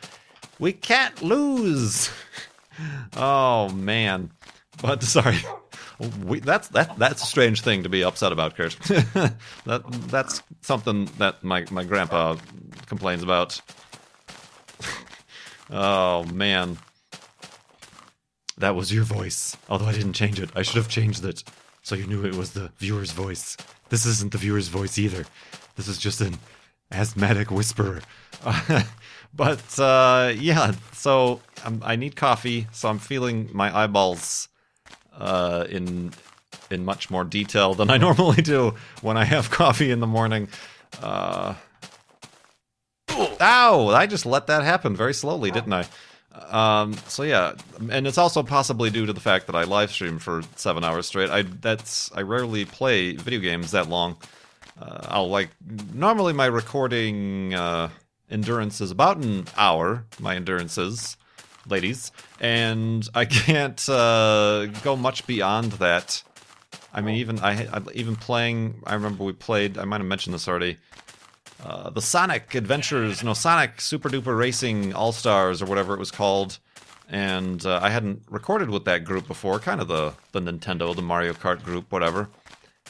We 0.58 0.72
can't 0.72 1.22
lose. 1.22 2.10
oh 3.16 3.68
man. 3.70 4.30
But 4.82 5.02
sorry. 5.04 5.38
We, 6.24 6.40
that's 6.40 6.68
that 6.68 6.98
that's 6.98 7.22
a 7.22 7.26
strange 7.26 7.60
thing 7.60 7.82
to 7.82 7.90
be 7.90 8.02
upset 8.02 8.32
about, 8.32 8.56
Kurt. 8.56 8.72
that 8.84 9.84
that's 10.08 10.42
something 10.62 11.04
that 11.18 11.44
my 11.44 11.66
my 11.70 11.84
grandpa 11.84 12.36
complains 12.86 13.22
about. 13.22 13.60
Oh 15.70 16.24
man. 16.24 16.78
That 18.58 18.74
was 18.74 18.92
your 18.92 19.04
voice. 19.04 19.56
Although 19.70 19.86
I 19.86 19.92
didn't 19.92 20.12
change 20.12 20.38
it. 20.38 20.50
I 20.54 20.62
should 20.62 20.76
have 20.76 20.88
changed 20.88 21.24
it 21.24 21.42
so 21.82 21.94
you 21.94 22.06
knew 22.06 22.24
it 22.24 22.34
was 22.34 22.52
the 22.52 22.70
viewer's 22.78 23.12
voice. 23.12 23.56
This 23.88 24.06
isn't 24.06 24.32
the 24.32 24.38
viewer's 24.38 24.68
voice 24.68 24.98
either. 24.98 25.24
This 25.76 25.88
is 25.88 25.98
just 25.98 26.20
an 26.20 26.38
asthmatic 26.92 27.50
whisperer. 27.50 28.02
but 29.34 29.78
uh, 29.78 30.32
yeah, 30.36 30.72
so 30.92 31.40
I'm, 31.64 31.82
i 31.84 31.96
need 31.96 32.16
coffee, 32.16 32.66
so 32.72 32.88
I'm 32.88 32.98
feeling 32.98 33.50
my 33.52 33.76
eyeballs 33.76 34.48
uh, 35.16 35.66
in 35.68 36.12
in 36.70 36.84
much 36.84 37.10
more 37.10 37.24
detail 37.24 37.74
than 37.74 37.90
I 37.90 37.96
normally 38.06 38.42
do 38.42 38.74
when 39.02 39.16
I 39.16 39.24
have 39.24 39.50
coffee 39.50 39.90
in 39.90 40.00
the 40.00 40.06
morning. 40.06 40.48
Uh, 41.02 41.54
ow! 43.40 43.88
I 43.88 44.06
just 44.06 44.26
let 44.26 44.46
that 44.48 44.62
happen 44.64 44.94
very 44.96 45.14
slowly, 45.14 45.50
didn't 45.50 45.72
I? 45.72 45.86
Um, 46.50 46.94
so 47.08 47.22
yeah, 47.24 47.54
and 47.90 48.06
it's 48.06 48.18
also 48.18 48.42
possibly 48.42 48.88
due 48.90 49.06
to 49.06 49.12
the 49.12 49.20
fact 49.20 49.46
that 49.46 49.56
I 49.56 49.64
live 49.64 49.90
stream 49.90 50.18
for 50.18 50.42
seven 50.56 50.84
hours 50.84 51.06
straight. 51.06 51.28
I 51.30 51.42
that's 51.42 52.10
I 52.14 52.22
rarely 52.22 52.64
play 52.64 53.12
video 53.16 53.40
games 53.40 53.72
that 53.72 53.88
long. 53.88 54.16
uh, 54.80 55.06
I'll 55.08 55.28
like 55.28 55.50
normally 55.92 56.32
my 56.32 56.46
recording 56.46 57.52
uh, 57.54 57.90
endurance 58.30 58.80
is 58.80 58.90
about 58.90 59.18
an 59.18 59.46
hour. 59.56 60.04
My 60.20 60.36
endurances, 60.36 61.16
ladies, 61.68 62.12
and 62.40 63.06
I 63.14 63.24
can't 63.26 63.88
uh, 63.88 64.66
go 64.82 64.96
much 64.96 65.26
beyond 65.26 65.72
that. 65.72 66.22
I 66.92 67.00
mean, 67.00 67.16
even 67.16 67.40
I, 67.40 67.66
I 67.66 67.80
even 67.94 68.16
playing. 68.16 68.82
I 68.86 68.94
remember 68.94 69.24
we 69.24 69.32
played. 69.32 69.78
I 69.78 69.84
might 69.84 69.98
have 69.98 70.06
mentioned 70.06 70.34
this 70.34 70.46
already. 70.48 70.78
Uh, 71.64 71.90
the 71.90 72.00
Sonic 72.00 72.54
Adventures, 72.54 73.22
no 73.22 73.34
Sonic 73.34 73.80
Super 73.80 74.08
Duper 74.08 74.36
Racing 74.36 74.94
All 74.94 75.12
Stars 75.12 75.60
or 75.60 75.66
whatever 75.66 75.94
it 75.94 75.98
was 75.98 76.10
called, 76.10 76.58
and 77.08 77.64
uh, 77.66 77.80
I 77.82 77.90
hadn't 77.90 78.22
recorded 78.30 78.70
with 78.70 78.84
that 78.86 79.04
group 79.04 79.26
before. 79.26 79.58
Kind 79.58 79.80
of 79.80 79.88
the 79.88 80.14
the 80.32 80.40
Nintendo, 80.40 80.94
the 80.94 81.02
Mario 81.02 81.32
Kart 81.32 81.62
group, 81.62 81.92
whatever. 81.92 82.28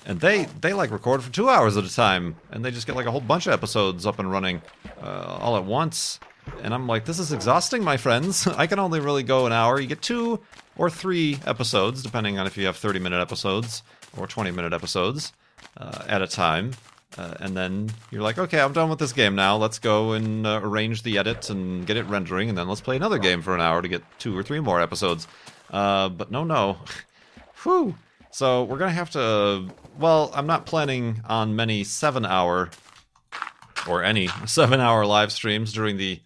And 0.06 0.20
they 0.20 0.44
they 0.60 0.72
like 0.72 0.90
record 0.90 1.22
for 1.22 1.32
two 1.32 1.48
hours 1.48 1.76
at 1.76 1.84
a 1.84 1.94
time, 1.94 2.36
and 2.50 2.64
they 2.64 2.70
just 2.70 2.86
get 2.86 2.96
like 2.96 3.06
a 3.06 3.10
whole 3.10 3.20
bunch 3.20 3.46
of 3.46 3.52
episodes 3.52 4.06
up 4.06 4.18
and 4.18 4.30
running 4.30 4.62
uh, 5.02 5.38
all 5.40 5.56
at 5.56 5.64
once. 5.64 6.20
And 6.62 6.72
I'm 6.72 6.86
like, 6.86 7.04
this 7.04 7.18
is 7.18 7.32
exhausting, 7.32 7.84
my 7.84 7.96
friends. 7.96 8.46
I 8.56 8.66
can 8.66 8.78
only 8.78 9.00
really 9.00 9.22
go 9.22 9.46
an 9.46 9.52
hour. 9.52 9.80
You 9.80 9.86
get 9.86 10.02
two 10.02 10.40
or 10.76 10.90
three 10.90 11.38
episodes, 11.46 12.02
depending 12.02 12.38
on 12.38 12.46
if 12.46 12.56
you 12.56 12.66
have 12.66 12.76
30 12.76 12.98
minute 12.98 13.20
episodes 13.20 13.82
or 14.16 14.26
20 14.26 14.50
minute 14.50 14.72
episodes 14.72 15.32
uh, 15.76 16.04
at 16.06 16.22
a 16.22 16.26
time. 16.26 16.72
Uh, 17.18 17.34
and 17.40 17.56
then 17.56 17.90
you're 18.10 18.22
like, 18.22 18.38
okay, 18.38 18.60
I'm 18.60 18.72
done 18.72 18.88
with 18.88 18.98
this 18.98 19.12
game 19.12 19.34
now. 19.34 19.56
Let's 19.56 19.78
go 19.78 20.12
and 20.12 20.46
uh, 20.46 20.60
arrange 20.62 21.02
the 21.02 21.18
edit 21.18 21.50
and 21.50 21.86
get 21.86 21.96
it 21.96 22.06
rendering, 22.06 22.48
and 22.48 22.56
then 22.56 22.68
let's 22.68 22.80
play 22.80 22.96
another 22.96 23.18
game 23.18 23.42
for 23.42 23.54
an 23.54 23.60
hour 23.60 23.82
to 23.82 23.88
get 23.88 24.02
two 24.18 24.36
or 24.36 24.42
three 24.42 24.60
more 24.60 24.80
episodes. 24.80 25.26
Uh, 25.70 26.08
but 26.08 26.30
no, 26.30 26.44
no. 26.44 26.78
Whew. 27.62 27.94
So 28.30 28.62
we're 28.64 28.78
going 28.78 28.90
to 28.90 28.94
have 28.94 29.10
to. 29.10 29.68
Well, 29.98 30.30
I'm 30.34 30.46
not 30.46 30.66
planning 30.66 31.22
on 31.28 31.56
many 31.56 31.82
seven 31.82 32.24
hour 32.24 32.70
or 33.88 34.04
any 34.04 34.28
seven 34.46 34.80
hour 34.80 35.04
live 35.04 35.32
streams 35.32 35.72
during 35.72 35.96
the 35.96 36.20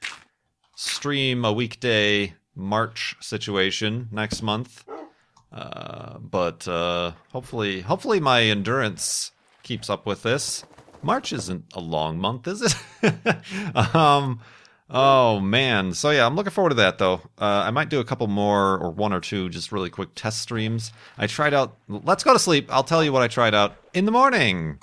stream 0.77 1.45
a 1.45 1.53
weekday 1.53 2.35
March 2.55 3.17
situation 3.21 4.09
next 4.13 4.43
month. 4.43 4.85
Uh, 5.51 6.19
but 6.19 6.67
uh, 6.69 7.13
hopefully, 7.33 7.81
hopefully 7.81 8.21
my 8.21 8.43
endurance 8.43 9.31
keeps 9.63 9.89
up 9.89 10.05
with 10.05 10.23
this. 10.23 10.65
March 11.05 11.33
isn't 11.33 11.65
a 11.75 11.81
long 11.81 12.19
month, 12.19 12.49
is 12.49 12.63
it? 12.63 13.77
um, 13.95 14.41
oh 14.89 15.39
man. 15.41 15.93
So 15.93 16.11
yeah, 16.11 16.27
I'm 16.27 16.35
looking 16.35 16.51
forward 16.51 16.71
to 16.71 16.77
that 16.77 16.99
though. 16.99 17.21
Uh, 17.39 17.65
I 17.67 17.71
might 17.71 17.91
do 17.91 18.01
a 18.01 18.05
couple 18.05 18.27
more 18.27 18.79
or 18.79 18.91
one 18.91 19.13
or 19.13 19.21
two 19.21 19.49
just 19.51 19.71
really 19.71 19.91
quick 19.91 20.11
test 20.15 20.41
streams. 20.41 20.93
I 21.19 21.27
tried 21.27 21.55
out. 21.55 21.77
Let's 21.89 22.25
go 22.25 22.33
to 22.33 22.39
sleep. 22.39 22.69
I'll 22.73 22.85
tell 22.85 23.05
you 23.05 23.13
what 23.13 23.23
I 23.23 23.29
tried 23.29 23.55
out 23.55 23.77
in 23.93 24.07
the 24.07 24.13
morning. 24.13 24.79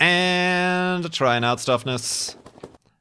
And 0.00 1.12
trying 1.12 1.44
out 1.44 1.58
stuffness. 1.58 2.34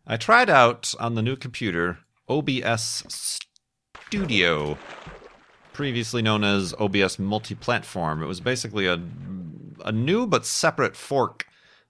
I 0.06 0.18
tried 0.18 0.50
out 0.50 0.94
on 1.00 1.16
the 1.16 1.22
new 1.22 1.36
computer 1.36 2.00
OBS 2.30 3.40
Studio, 4.10 4.78
previously 5.74 6.22
known 6.22 6.44
as 6.44 6.74
OBS 6.80 7.20
Multi-Platform. 7.20 8.24
It 8.24 8.28
was 8.28 8.40
basically 8.40 8.88
a 8.88 9.02
a 9.86 9.92
new 9.92 10.26
but 10.26 10.46
separate 10.46 10.96
fork 10.96 11.46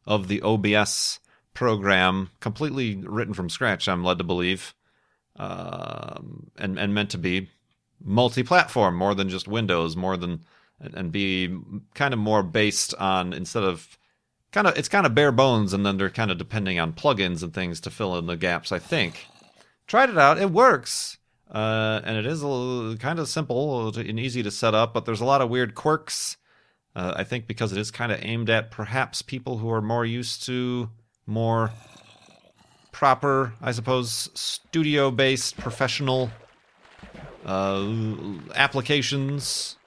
of 0.06 0.28
the 0.28 0.42
OBS 0.42 1.20
program, 1.54 2.32
completely 2.40 2.96
written 2.96 3.34
from 3.34 3.50
scratch. 3.50 3.88
I'm 3.88 4.04
led 4.04 4.18
to 4.18 4.24
believe, 4.24 4.74
um, 5.36 6.52
and 6.58 6.80
and 6.80 6.94
meant 6.94 7.12
to 7.12 7.18
be 7.18 7.50
multi-platform, 8.04 8.96
more 8.96 9.14
than 9.14 9.30
just 9.30 9.48
Windows, 9.48 9.96
more 9.96 10.18
than 10.18 10.44
and 10.80 11.12
be 11.12 11.58
kind 11.94 12.14
of 12.14 12.20
more 12.20 12.44
based 12.44 12.94
on 12.96 13.34
instead 13.34 13.64
of 13.64 13.98
kind 14.52 14.68
of 14.68 14.78
it's 14.78 14.90
kind 14.90 15.06
of 15.06 15.16
bare 15.16 15.32
bones 15.32 15.74
and 15.74 15.86
then 15.86 15.98
they're 15.98 16.10
kind 16.10 16.32
of 16.32 16.38
depending 16.38 16.80
on 16.80 16.94
plugins 16.94 17.42
and 17.42 17.54
things 17.54 17.80
to 17.80 17.90
fill 17.90 18.18
in 18.18 18.26
the 18.26 18.36
gaps 18.36 18.72
i 18.72 18.80
think 18.80 19.28
tried 19.88 20.10
it 20.10 20.18
out 20.18 20.38
it 20.38 20.52
works 20.52 21.18
uh, 21.54 22.02
and 22.04 22.18
it 22.18 22.26
is 22.26 22.44
little, 22.44 22.98
kind 22.98 23.20
of 23.20 23.28
simple 23.28 23.96
and 23.96 24.20
easy 24.20 24.44
to 24.44 24.52
set 24.52 24.74
up 24.74 24.94
but 24.94 25.06
there's 25.06 25.22
a 25.22 25.26
lot 25.26 25.42
of 25.42 25.50
weird 25.50 25.76
quirks 25.76 26.38
uh, 26.96 27.14
i 27.16 27.24
think 27.24 27.48
because 27.48 27.72
it 27.72 27.78
is 27.78 27.92
kind 27.92 28.12
of 28.12 28.20
aimed 28.24 28.50
at 28.50 28.72
perhaps 28.72 29.22
people 29.22 29.60
who 29.60 29.70
are 29.70 29.82
more 29.82 30.06
used 30.06 30.44
to 30.46 30.90
more 31.26 31.72
proper 32.92 33.54
i 33.62 33.72
suppose 33.72 34.30
studio 34.34 35.10
based 35.12 35.58
professional 35.58 36.30
uh, 37.46 37.94
applications 38.56 39.78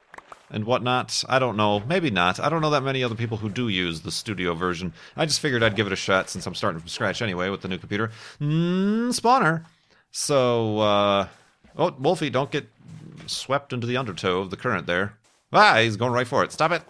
and 0.51 0.65
whatnot. 0.65 1.25
I 1.29 1.39
don't 1.39 1.57
know. 1.57 1.81
Maybe 1.81 2.11
not. 2.11 2.41
I 2.41 2.49
don't 2.49 2.63
know 2.63 2.71
that 2.71 2.83
many 2.83 3.03
other 3.03 3.15
people 3.15 3.39
who 3.39 3.49
do 3.49 3.69
use 3.69 4.03
the 4.03 4.13
studio 4.13 4.55
version. 4.55 4.93
I 5.17 5.27
just 5.27 5.41
figured 5.41 5.63
I'd 5.63 5.77
give 5.77 5.87
it 5.87 5.93
a 5.93 5.97
shot 5.97 6.31
since 6.31 6.47
I'm 6.47 6.55
starting 6.55 6.81
from 6.81 6.89
scratch 6.89 7.23
anyway 7.23 7.49
with 7.49 7.63
the 7.63 7.69
new 7.69 7.79
computer. 7.79 8.11
Mm, 8.41 9.09
spawner. 9.09 9.65
So, 10.11 10.79
uh, 10.79 11.29
oh, 11.77 11.95
Wolfie, 11.99 12.31
don't 12.31 12.51
get 12.51 12.69
swept 13.27 13.73
into 13.73 13.87
the 13.87 13.97
undertow 13.97 14.41
of 14.41 14.51
the 14.51 14.57
current 14.57 14.87
there. 14.87 15.17
Ah, 15.53 15.79
he's 15.79 15.97
going 15.97 16.13
right 16.13 16.27
for 16.27 16.45
it. 16.45 16.53
Stop 16.53 16.73
it. 16.73 16.83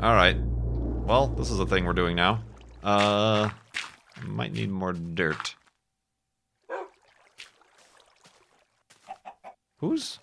All 0.00 0.14
right. 0.14 0.36
Well, 0.38 1.28
this 1.28 1.50
is 1.50 1.58
a 1.58 1.66
thing 1.66 1.84
we're 1.84 1.92
doing 1.92 2.16
now. 2.16 2.42
Uh, 2.82 3.50
might 4.24 4.52
need 4.52 4.70
more 4.70 4.92
dirt. 4.92 5.54
Who's 9.78 10.18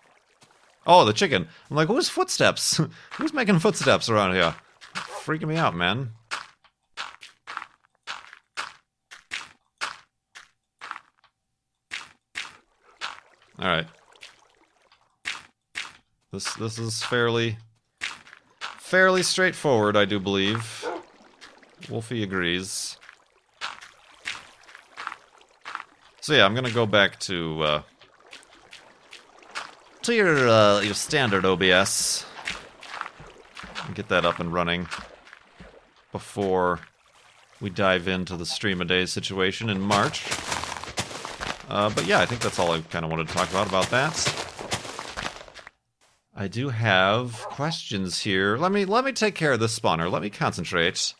Oh, 0.87 1.05
the 1.05 1.13
chicken. 1.13 1.47
I'm 1.69 1.75
like, 1.75 1.87
who's 1.87 2.09
footsteps? 2.09 2.81
who's 3.13 3.31
making 3.31 3.59
footsteps 3.59 4.09
around 4.09 4.33
here? 4.33 4.55
Freaking 4.95 5.47
me 5.47 5.55
out, 5.55 5.75
man. 5.75 6.13
All 13.59 13.67
right. 13.67 13.87
This 16.31 16.53
this 16.53 16.79
is 16.79 17.03
fairly 17.03 17.57
fairly 18.61 19.21
straightforward, 19.21 19.97
I 19.97 20.05
do 20.05 20.19
believe. 20.19 20.87
Wolfie 21.89 22.23
agrees. 22.23 22.97
So 26.21 26.33
yeah, 26.33 26.45
I'm 26.45 26.55
gonna 26.55 26.71
go 26.71 26.85
back 26.85 27.19
to 27.21 27.61
uh, 27.63 27.81
to 30.03 30.13
your 30.13 30.47
uh, 30.47 30.79
your 30.81 30.93
standard 30.93 31.43
OBS. 31.43 32.25
Get 33.93 34.07
that 34.07 34.23
up 34.23 34.39
and 34.39 34.53
running 34.53 34.87
before 36.11 36.79
we 37.59 37.69
dive 37.69 38.07
into 38.07 38.37
the 38.37 38.45
stream 38.45 38.79
a 38.79 38.85
day 38.85 39.05
situation 39.05 39.69
in 39.69 39.81
March. 39.81 40.25
Uh, 41.69 41.89
but 41.91 42.05
yeah, 42.05 42.19
I 42.19 42.25
think 42.25 42.41
that's 42.41 42.57
all 42.57 42.71
I 42.71 42.81
kind 42.81 43.05
of 43.05 43.11
wanted 43.11 43.27
to 43.27 43.33
talk 43.33 43.49
about 43.51 43.67
about 43.67 43.89
that. 43.91 44.45
I 46.35 46.47
do 46.47 46.69
have 46.69 47.33
questions 47.33 48.21
here. 48.21 48.57
Let 48.57 48.71
me 48.71 48.85
let 48.85 49.05
me 49.05 49.11
take 49.11 49.35
care 49.35 49.51
of 49.51 49.59
this 49.59 49.77
spawner. 49.77 50.11
Let 50.11 50.21
me 50.21 50.29
concentrate, 50.31 51.13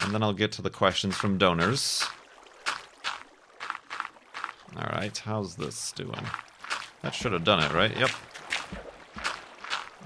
and 0.00 0.12
then 0.12 0.22
I'll 0.22 0.34
get 0.34 0.52
to 0.52 0.62
the 0.62 0.70
questions 0.70 1.16
from 1.16 1.38
donors. 1.38 2.04
All 4.76 4.88
right, 4.92 5.16
how's 5.16 5.56
this 5.56 5.92
doing? 5.92 6.26
That 7.02 7.14
should 7.14 7.32
have 7.32 7.44
done 7.44 7.62
it, 7.62 7.72
right? 7.72 7.96
Yep. 7.96 8.10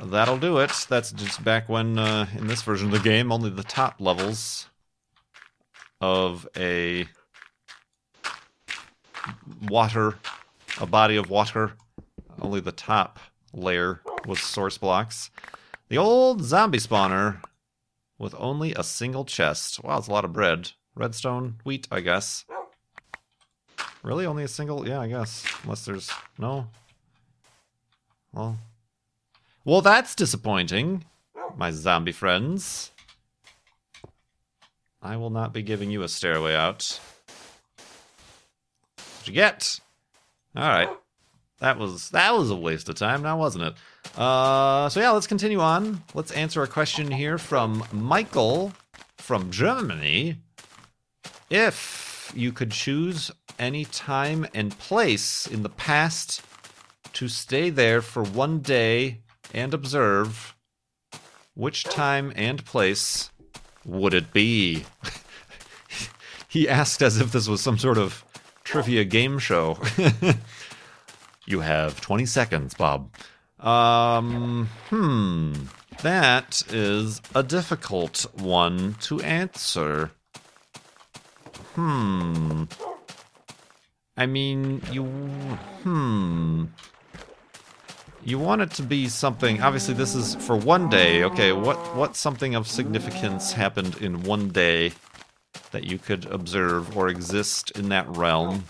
That'll 0.05 0.39
do 0.39 0.59
it. 0.59 0.87
That's 0.89 1.13
just 1.13 1.43
back 1.43 1.69
when, 1.69 1.99
uh, 1.99 2.27
in 2.37 2.47
this 2.47 2.63
version 2.63 2.87
of 2.87 2.93
the 2.93 3.09
game, 3.09 3.33
only 3.33 3.51
the 3.51 3.63
top 3.63 3.97
levels 4.01 4.69
of 6.01 6.49
a 6.57 7.07
water, 9.69 10.17
a 10.81 10.87
body 10.87 11.17
of 11.17 11.31
water, 11.31 11.73
only 12.41 12.61
the 12.61 12.73
top 12.73 13.19
layer 13.53 14.01
was 14.27 14.41
source 14.41 14.79
blocks. 14.79 15.31
The 15.89 15.99
old 15.99 16.43
zombie 16.43 16.79
spawner 16.79 17.43
with 18.19 18.35
only 18.39 18.73
a 18.75 18.83
single 18.83 19.25
chest. 19.25 19.83
Wow, 19.83 19.99
it's 19.99 20.09
a 20.09 20.13
lot 20.13 20.25
of 20.25 20.33
bread. 20.33 20.71
Redstone, 20.95 21.57
wheat, 21.65 21.89
I 21.91 22.01
guess. 22.01 22.45
Really? 24.03 24.27
Only 24.27 24.45
a 24.45 24.49
single? 24.49 24.87
Yeah, 24.87 25.01
I 25.01 25.09
guess. 25.09 25.45
Unless 25.63 25.85
there's. 25.85 26.11
No? 26.39 26.67
Well, 28.33 28.59
well, 29.65 29.81
that's 29.81 30.15
disappointing, 30.15 31.05
my 31.57 31.71
zombie 31.71 32.13
friends. 32.13 32.91
I 35.01 35.17
will 35.17 35.31
not 35.31 35.53
be 35.53 35.63
giving 35.63 35.91
you 35.91 36.03
a 36.03 36.09
stairway 36.09 36.55
out. 36.55 37.01
What'd 39.23 39.37
you 39.37 39.41
get? 39.41 39.79
All 40.57 40.65
right, 40.65 40.91
that 41.61 41.79
was 41.79 42.11
that 42.11 42.35
was 42.35 42.51
a 42.51 42.57
waste 42.57 42.89
of 42.89 42.97
time, 42.97 43.23
now 43.23 43.39
wasn't 43.39 43.67
it? 43.67 44.19
Uh, 44.19 44.89
so 44.89 44.99
yeah, 44.99 45.11
let's 45.13 45.29
continue 45.29 45.61
on. 45.61 46.03
Let's 46.13 46.33
answer 46.33 46.61
a 46.65 46.67
question 46.67 47.09
here 47.09 47.39
from 47.39 47.85
Michael 47.93 48.73
from 49.19 49.53
Germany. 49.53 50.39
If 51.51 52.33
you 52.35 52.51
could 52.51 52.73
choose 52.73 53.31
any 53.61 53.85
time 53.85 54.45
and 54.55 54.77
place 54.77 55.47
in 55.47 55.63
the 55.63 55.69
past 55.69 56.43
to 57.13 57.29
stay 57.29 57.71
there 57.71 58.03
for 58.03 58.25
one 58.25 58.59
day 58.59 59.21
and 59.55 59.73
observe, 59.73 60.57
which 61.55 61.85
time 61.85 62.33
and 62.35 62.65
place 62.65 63.31
would 63.85 64.15
it 64.15 64.33
be? 64.33 64.85
he 66.49 66.69
asked 66.69 67.01
as 67.03 67.19
if 67.19 67.31
this 67.31 67.47
was 67.47 67.61
some 67.61 67.79
sort 67.79 67.99
of 67.99 68.25
trivia 68.65 69.05
game 69.05 69.39
show. 69.39 69.79
you 71.47 71.61
have 71.61 72.01
20 72.01 72.27
seconds, 72.27 72.75
Bob. 72.75 73.11
Um, 73.61 74.69
hmm. 74.91 75.53
That 76.03 76.63
is 76.71 77.21
a 77.35 77.43
difficult 77.43 78.27
one 78.35 78.97
to 79.03 79.21
answer. 79.21 80.11
Hmm. 81.75 82.65
I 84.17 84.27
mean, 84.27 84.83
you. 84.91 85.05
Hmm. 85.05 86.67
You 88.25 88.39
want 88.39 88.63
it 88.63 88.71
to 88.73 88.83
be 88.83 89.09
something. 89.09 89.63
Obviously, 89.63 89.95
this 89.95 90.15
is 90.15 90.37
for 90.37 90.57
one 90.57 90.89
day. 90.89 91.25
Okay, 91.25 91.53
what 91.53 91.79
what 91.97 92.17
something 92.17 92.55
of 92.55 92.69
significance 92.69 93.53
happened 93.53 93.97
in 93.99 94.23
one 94.23 94.49
day 94.51 94.93
that 95.73 95.85
you 95.85 95.99
could 95.99 96.25
observe 96.27 96.97
or 96.97 97.09
exist 97.09 97.71
in 97.73 97.89
that 97.89 98.09
realm? 98.09 98.65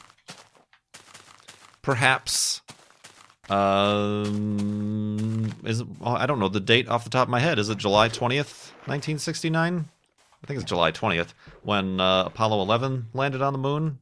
Perhaps. 1.82 2.62
Um, 3.50 4.32
is 5.64 5.80
it, 5.80 5.87
I 6.02 6.26
don't 6.26 6.38
know 6.38 6.49
the 6.49 6.61
date 6.61 6.88
off 6.88 7.04
the 7.04 7.11
top 7.11 7.26
of 7.26 7.30
my 7.30 7.40
head. 7.40 7.59
Is 7.59 7.68
it 7.68 7.78
July 7.78 8.09
twentieth, 8.09 8.73
nineteen 8.87 9.18
sixty 9.18 9.50
nine? 9.50 9.88
I 10.42 10.47
think 10.47 10.61
it's 10.61 10.68
July 10.68 10.90
twentieth 10.90 11.35
when 11.62 12.00
uh, 12.00 12.25
Apollo 12.26 12.62
eleven 12.62 13.06
landed 13.12 13.42
on 13.42 13.52
the 13.52 13.59
moon. 13.59 13.99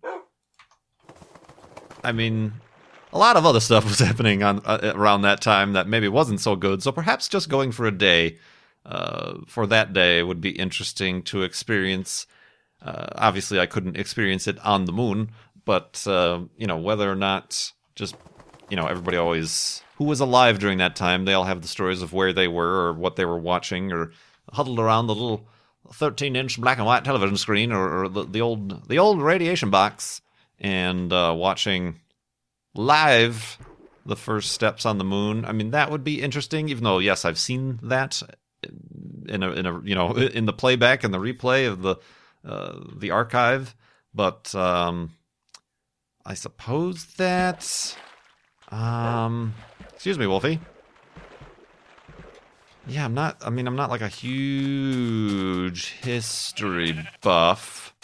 I 2.05 2.13
mean, 2.13 2.53
a 3.13 3.19
lot 3.19 3.37
of 3.37 3.45
other 3.45 3.61
stuff 3.61 3.85
was 3.89 3.99
happening 3.99 4.43
on 4.43 4.61
uh, 4.65 4.93
around 4.95 5.23
that 5.23 5.41
time 5.41 5.73
that 5.73 5.89
maybe 5.89 6.09
wasn't 6.09 6.41
so 6.41 6.55
good. 6.57 6.83
So 6.83 6.93
perhaps 6.93 7.29
just 7.29 7.49
going 7.49 7.73
for 7.73 7.87
a 7.87 7.93
day 7.93 8.39
uh, 8.85 9.39
for 9.47 9.67
that 9.67 9.93
day 9.93 10.23
would 10.23 10.41
be 10.41 10.51
interesting 10.51 11.23
to 11.25 11.43
experience. 11.43 12.27
Uh, 12.83 13.07
obviously, 13.17 13.61
I 13.61 13.67
couldn't 13.67 13.97
experience 13.97 14.47
it 14.47 14.59
on 14.65 14.85
the 14.85 14.93
moon, 14.93 15.31
but 15.65 16.05
uh, 16.07 16.41
you 16.57 16.67
know 16.67 16.79
whether 16.79 17.11
or 17.11 17.17
not 17.17 17.73
just 17.95 18.17
you 18.69 18.77
know 18.77 18.87
everybody 18.87 19.17
always 19.17 19.83
who 19.97 20.05
was 20.05 20.21
alive 20.21 20.59
during 20.59 20.79
that 20.79 20.97
time. 20.97 21.25
They 21.25 21.35
all 21.35 21.45
have 21.45 21.63
the 21.63 21.69
stories 21.69 22.03
of 22.03 22.13
where 22.13 22.33
they 22.33 22.49
were 22.49 22.87
or 22.87 22.93
what 22.95 23.17
they 23.17 23.25
were 23.25 23.39
watching 23.39 23.93
or 23.93 24.13
huddled 24.53 24.79
around 24.79 25.07
the 25.07 25.15
little 25.15 25.47
13-inch 25.93 26.61
black 26.61 26.79
and 26.79 26.87
white 26.87 27.05
television 27.05 27.37
screen 27.37 27.73
or, 27.73 28.05
or 28.05 28.09
the, 28.09 28.25
the 28.25 28.41
old 28.41 28.89
the 28.89 28.99
old 28.99 29.21
radiation 29.21 29.71
box 29.71 30.23
and 30.59 31.13
uh, 31.13 31.35
watching 31.37 32.01
live 32.75 33.59
the 34.07 34.17
first 34.17 34.53
steps 34.53 34.87
on 34.87 34.99
the 34.99 35.05
moon. 35.05 35.45
I 35.45 35.53
mean, 35.53 35.73
that 35.73 35.91
would 35.91 36.05
be 36.05 36.23
interesting. 36.23 36.69
Even 36.69 36.85
though, 36.85 36.99
yes, 36.99 37.25
I've 37.25 37.39
seen 37.39 37.79
that 37.83 38.23
in 39.29 39.43
a 39.43 39.51
in 39.53 39.67
a 39.67 39.81
you 39.83 39.95
know 39.95 40.15
in 40.15 40.47
the 40.47 40.53
playback 40.53 41.05
and 41.05 41.13
the 41.13 41.19
replay 41.19 41.69
of 41.69 41.83
the 41.83 41.97
uh, 42.45 42.79
the 42.97 43.11
archive, 43.11 43.75
but 44.15 44.55
um, 44.55 45.13
I 46.25 46.35
suppose 46.35 47.05
that 47.15 47.97
um, 48.71 49.55
excuse 49.93 50.19
me, 50.19 50.27
Wolfie. 50.27 50.61
Yeah, 52.87 53.05
I'm 53.05 53.15
not. 53.15 53.37
I 53.45 53.51
mean, 53.51 53.67
I'm 53.67 53.77
not 53.77 53.91
like 53.91 54.01
a 54.01 54.09
huge 54.09 55.91
history 56.03 56.99
buff. 57.21 57.95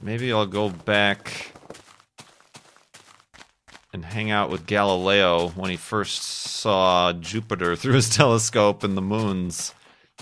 Maybe 0.00 0.32
I'll 0.32 0.46
go 0.46 0.68
back 0.70 1.52
and 3.92 4.04
hang 4.04 4.30
out 4.30 4.50
with 4.50 4.66
Galileo 4.66 5.48
when 5.50 5.70
he 5.70 5.76
first 5.76 6.22
saw 6.22 7.12
Jupiter 7.12 7.76
through 7.76 7.94
his 7.94 8.08
telescope 8.08 8.82
and 8.82 8.96
the 8.96 9.02
moons 9.02 9.74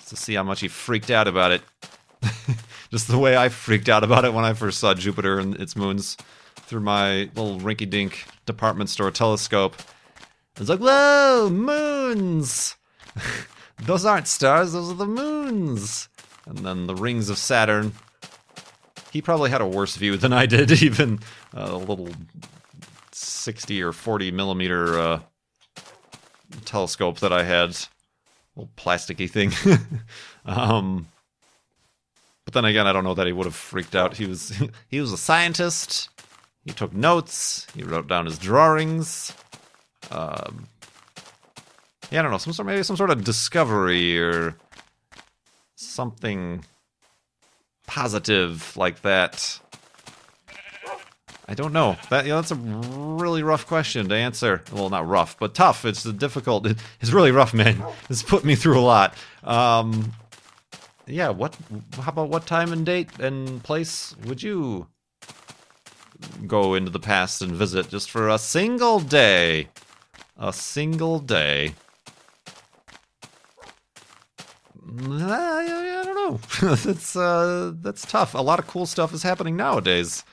to 0.07 0.17
see 0.17 0.35
how 0.35 0.43
much 0.43 0.61
he 0.61 0.69
freaked 0.69 1.11
out 1.11 1.29
about 1.29 1.53
it. 1.53 1.63
Just 2.91 3.09
the 3.09 3.19
way 3.19 3.37
I 3.37 3.49
freaked 3.49 3.89
out 3.89 4.05
about 4.05 4.25
it 4.25 4.33
when 4.33 4.45
I 4.45 4.53
first 4.53 4.79
saw 4.79 4.95
Jupiter 4.95 5.39
and 5.39 5.55
its 5.57 5.77
moons 5.77 6.17
through 6.57 6.81
my 6.81 7.31
little 7.35 7.59
rinky 7.61 7.89
dink 7.89 8.27
department 8.47 8.91
store 8.91 9.11
telescope. 9.11 9.77
I 10.57 10.61
was 10.61 10.69
like, 10.69 10.81
whoa, 10.81 11.49
moons! 11.51 12.77
those 13.81 14.05
aren't 14.05 14.29
stars, 14.29 14.73
those 14.73 14.91
are 14.91 14.95
the 14.95 15.07
moons! 15.07 16.09
And 16.47 16.59
then 16.59 16.87
the 16.87 16.95
rings 16.95 17.31
of 17.31 17.39
Saturn. 17.39 17.93
He 19.13 19.23
probably 19.23 19.51
had 19.51 19.61
a 19.61 19.67
worse 19.67 19.97
view 19.97 20.17
than 20.17 20.33
I 20.33 20.47
did, 20.47 20.71
even 20.83 21.21
a 21.55 21.77
little 21.77 22.09
60 23.13 23.83
or 23.83 23.93
40 23.93 24.31
millimeter 24.31 24.99
uh, 24.99 25.21
telescope 26.65 27.21
that 27.21 27.33
I 27.33 27.45
had. 27.45 27.77
Little 28.57 28.71
plasticky 28.77 29.31
thing. 29.31 29.53
um, 30.45 31.07
but 32.51 32.63
then 32.63 32.65
again, 32.65 32.89
I 32.89 32.93
don't 32.93 33.05
know 33.05 33.15
that 33.15 33.29
he 33.29 33.33
would 33.33 33.47
have 33.47 33.55
freaked 33.55 33.95
out. 33.95 34.17
He 34.17 34.27
was 34.27 34.53
he 34.89 35.01
was 35.01 35.13
a 35.13 35.17
scientist. 35.17 36.09
He 36.65 36.73
took 36.73 36.93
notes. 36.93 37.65
He 37.77 37.85
wrote 37.85 38.09
down 38.09 38.27
his 38.27 38.39
drawings. 38.39 39.33
Um, 40.11 40.67
yeah, 42.11 42.19
I 42.19 42.23
don't 42.23 42.33
know. 42.33 42.39
Some 42.39 42.53
sort, 42.53 42.67
maybe 42.67 42.83
some 42.83 42.97
sort 42.97 43.11
of 43.11 43.23
discovery 43.23 44.19
or 44.21 44.57
something 45.77 46.65
positive 47.87 48.77
like 48.77 49.03
that. 49.03 49.61
I 51.47 51.55
don't 51.55 51.73
know. 51.73 51.97
That 52.11 52.25
you 52.25 52.31
know, 52.31 52.41
that's 52.41 52.51
a 52.51 52.57
really 52.57 53.45
rough 53.45 53.69
question 53.69 54.09
to 54.09 54.15
answer. 54.17 54.65
Well, 54.73 54.91
not 54.91 55.07
rough, 55.07 55.39
but 55.39 55.55
tough. 55.55 55.85
It's 55.85 56.03
difficult. 56.03 56.67
It's 57.01 57.13
really 57.13 57.31
rough, 57.31 57.55
man. 57.55 57.81
It's 58.09 58.25
put 58.25 58.45
me 58.45 58.57
through 58.57 58.81
a 58.81 58.83
lot. 58.83 59.15
Um, 59.45 60.13
yeah. 61.07 61.31
What? 61.31 61.57
How 62.01 62.13
about 62.13 62.29
what 62.29 62.47
time 62.47 62.73
and 62.73 62.85
date 62.85 63.19
and 63.19 63.63
place 63.63 64.15
would 64.25 64.43
you 64.43 64.87
go 66.47 66.75
into 66.75 66.91
the 66.91 67.01
past 67.01 67.43
and 67.43 67.53
visit 67.53 67.89
just 67.89 68.11
for 68.11 68.29
a 68.29 68.39
single 68.39 69.01
day? 69.01 69.69
A 70.39 70.53
single 70.53 71.19
day. 71.19 71.75
I, 74.99 76.01
I 76.01 76.03
don't 76.05 76.15
know. 76.15 76.75
that's 76.77 77.17
uh, 77.17 77.73
that's 77.81 78.07
tough. 78.07 78.35
A 78.35 78.39
lot 78.39 78.59
of 78.59 78.67
cool 78.67 78.87
stuff 78.87 79.15
is 79.15 79.23
happening 79.23 79.57
nowadays. 79.57 80.25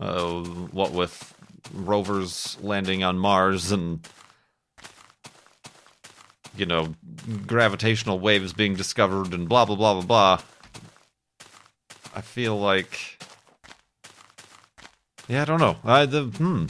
Uh, 0.00 0.42
what 0.72 0.92
with 0.92 1.34
rovers 1.72 2.56
landing 2.60 3.04
on 3.04 3.18
Mars 3.18 3.70
and 3.70 4.06
you 6.56 6.66
know 6.66 6.94
gravitational 7.46 8.18
waves 8.18 8.52
being 8.52 8.74
discovered 8.74 9.32
and 9.32 9.48
blah 9.48 9.64
blah 9.64 9.76
blah 9.76 9.94
blah 9.94 10.02
blah. 10.02 10.40
I 12.14 12.20
feel 12.20 12.58
like 12.58 13.18
yeah, 15.28 15.42
I 15.42 15.44
don't 15.44 15.60
know. 15.60 15.76
I 15.84 16.06
the 16.06 16.24
hmm. 16.24 16.66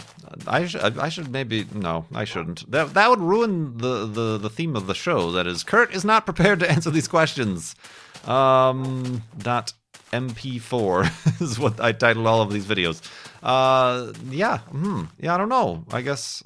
I 0.47 0.67
should 0.67 0.99
I 0.99 1.09
should 1.09 1.31
maybe 1.31 1.67
no, 1.73 2.07
I 2.15 2.25
shouldn't. 2.25 2.71
That 2.71 2.95
that 2.95 3.11
would 3.11 3.21
ruin 3.21 3.79
the 3.79 4.07
the 4.07 4.39
the 4.39 4.51
theme 4.51 4.77
of 4.77 4.87
the 4.87 4.95
show. 4.95 5.33
That 5.33 5.47
is, 5.47 5.65
Kurt 5.65 5.95
is 5.95 6.05
not 6.05 6.27
prepared 6.27 6.61
to 6.61 6.71
answer 6.71 6.91
these 6.91 7.09
questions. 7.09 7.75
Um, 8.25 9.23
dot 9.39 9.73
MP4 10.13 11.41
is 11.41 11.59
what 11.59 11.81
I 11.81 11.93
titled 11.93 12.27
all 12.27 12.43
of 12.43 12.53
these 12.53 12.67
videos. 12.67 13.03
Uh, 13.43 14.13
yeah, 14.31 14.59
hmm. 14.59 15.05
Yeah, 15.19 15.35
I 15.35 15.39
don't 15.39 15.49
know. 15.49 15.85
I 15.91 16.03
guess 16.03 16.43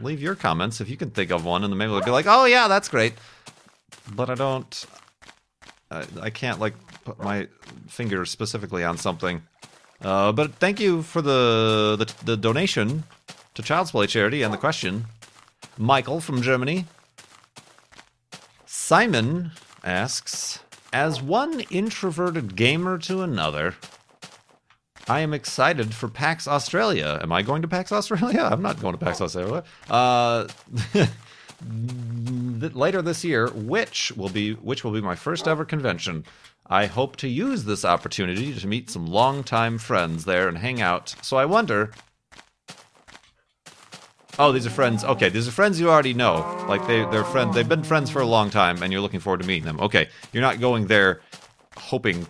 leave 0.00 0.20
your 0.20 0.34
comments 0.34 0.80
if 0.80 0.88
you 0.88 0.96
can 0.96 1.10
think 1.10 1.30
of 1.30 1.44
one, 1.44 1.64
and 1.64 1.72
then 1.72 1.78
maybe 1.78 1.92
we'll 1.92 2.02
be 2.02 2.10
like, 2.10 2.26
oh 2.28 2.44
yeah, 2.44 2.68
that's 2.68 2.88
great. 2.88 3.14
But 4.12 4.30
I 4.30 4.34
don't. 4.34 4.84
I, 5.90 6.04
I 6.20 6.30
can't 6.30 6.60
like 6.60 6.74
put 7.04 7.18
my 7.18 7.48
finger 7.88 8.24
specifically 8.24 8.84
on 8.84 8.96
something. 8.98 9.42
Uh, 10.00 10.32
but 10.32 10.54
thank 10.54 10.80
you 10.80 11.02
for 11.02 11.20
the, 11.20 11.96
the 11.98 12.24
the 12.24 12.36
donation 12.36 13.04
to 13.54 13.62
Child's 13.62 13.90
Play 13.90 14.06
charity 14.06 14.42
and 14.42 14.52
the 14.52 14.58
question. 14.58 15.06
Michael 15.76 16.20
from 16.20 16.42
Germany. 16.42 16.86
Simon 18.66 19.52
asks, 19.84 20.60
as 20.92 21.22
one 21.22 21.60
introverted 21.70 22.56
gamer 22.56 22.98
to 22.98 23.22
another, 23.22 23.76
I 25.08 25.20
am 25.20 25.32
excited 25.34 25.94
for 25.94 26.08
PAX 26.08 26.46
Australia. 26.46 27.18
Am 27.22 27.32
I 27.32 27.42
going 27.42 27.62
to 27.62 27.68
PAX 27.68 27.92
Australia? 27.92 28.42
I'm 28.52 28.62
not 28.62 28.80
going 28.80 28.96
to 28.96 29.04
PAX 29.04 29.20
Australia. 29.20 29.64
Uh, 29.88 30.46
later 32.60 33.02
this 33.02 33.24
year, 33.24 33.48
which 33.48 34.12
will 34.16 34.28
be 34.28 34.54
which 34.54 34.84
will 34.84 34.92
be 34.92 35.00
my 35.00 35.14
first 35.14 35.48
ever 35.48 35.64
convention. 35.64 36.24
I 36.66 36.86
hope 36.86 37.16
to 37.16 37.28
use 37.28 37.64
this 37.64 37.84
opportunity 37.84 38.54
to 38.54 38.66
meet 38.66 38.90
some 38.90 39.06
longtime 39.06 39.78
friends 39.78 40.24
there 40.24 40.48
and 40.48 40.56
hang 40.56 40.80
out. 40.80 41.16
So 41.22 41.36
I 41.36 41.44
wonder. 41.44 41.90
Oh, 44.38 44.52
these 44.52 44.66
are 44.66 44.70
friends. 44.70 45.04
Okay, 45.04 45.28
these 45.28 45.48
are 45.48 45.50
friends 45.50 45.80
you 45.80 45.90
already 45.90 46.14
know. 46.14 46.64
Like 46.68 46.86
they, 46.86 47.04
they're 47.06 47.24
friends. 47.24 47.54
They've 47.54 47.68
been 47.68 47.82
friends 47.82 48.08
for 48.08 48.20
a 48.20 48.26
long 48.26 48.48
time, 48.48 48.82
and 48.82 48.92
you're 48.92 49.02
looking 49.02 49.20
forward 49.20 49.40
to 49.40 49.46
meeting 49.46 49.64
them. 49.64 49.80
Okay, 49.80 50.08
you're 50.32 50.42
not 50.42 50.60
going 50.60 50.86
there 50.86 51.20
hoping 51.76 52.26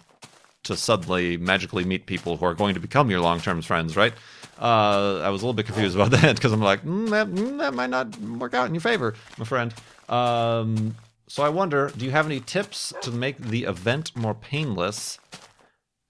to 0.71 0.77
suddenly 0.77 1.37
magically 1.37 1.85
meet 1.85 2.07
people 2.07 2.37
who 2.37 2.47
are 2.47 2.55
going 2.55 2.75
to 2.75 2.81
become 2.81 3.11
your 3.11 3.21
long-term 3.21 3.61
friends, 3.63 3.97
right? 3.97 4.13
Uh, 4.59 5.21
I 5.23 5.29
was 5.31 5.43
a 5.43 5.45
little 5.45 5.55
bit 5.55 5.67
confused 5.67 5.97
about 5.97 6.11
that 6.21 6.37
because 6.37 6.53
I'm 6.53 6.61
like, 6.63 6.85
mm, 6.85 7.11
that, 7.11 7.29
mm, 7.29 7.59
that 7.59 7.75
might 7.75 7.91
not 7.91 8.19
work 8.21 8.55
out 8.55 8.67
in 8.69 8.75
your 8.75 8.81
favor, 8.81 9.15
my 9.39 9.45
friend. 9.45 9.75
Um, 10.09 10.95
so 11.29 11.43
I 11.43 11.49
wonder, 11.49 11.93
do 11.97 12.05
you 12.05 12.11
have 12.11 12.27
any 12.27 12.41
tips 12.41 12.93
to 13.03 13.11
make 13.11 13.39
the 13.39 13.65
event 13.65 14.17
more 14.17 14.35
painless? 14.35 15.19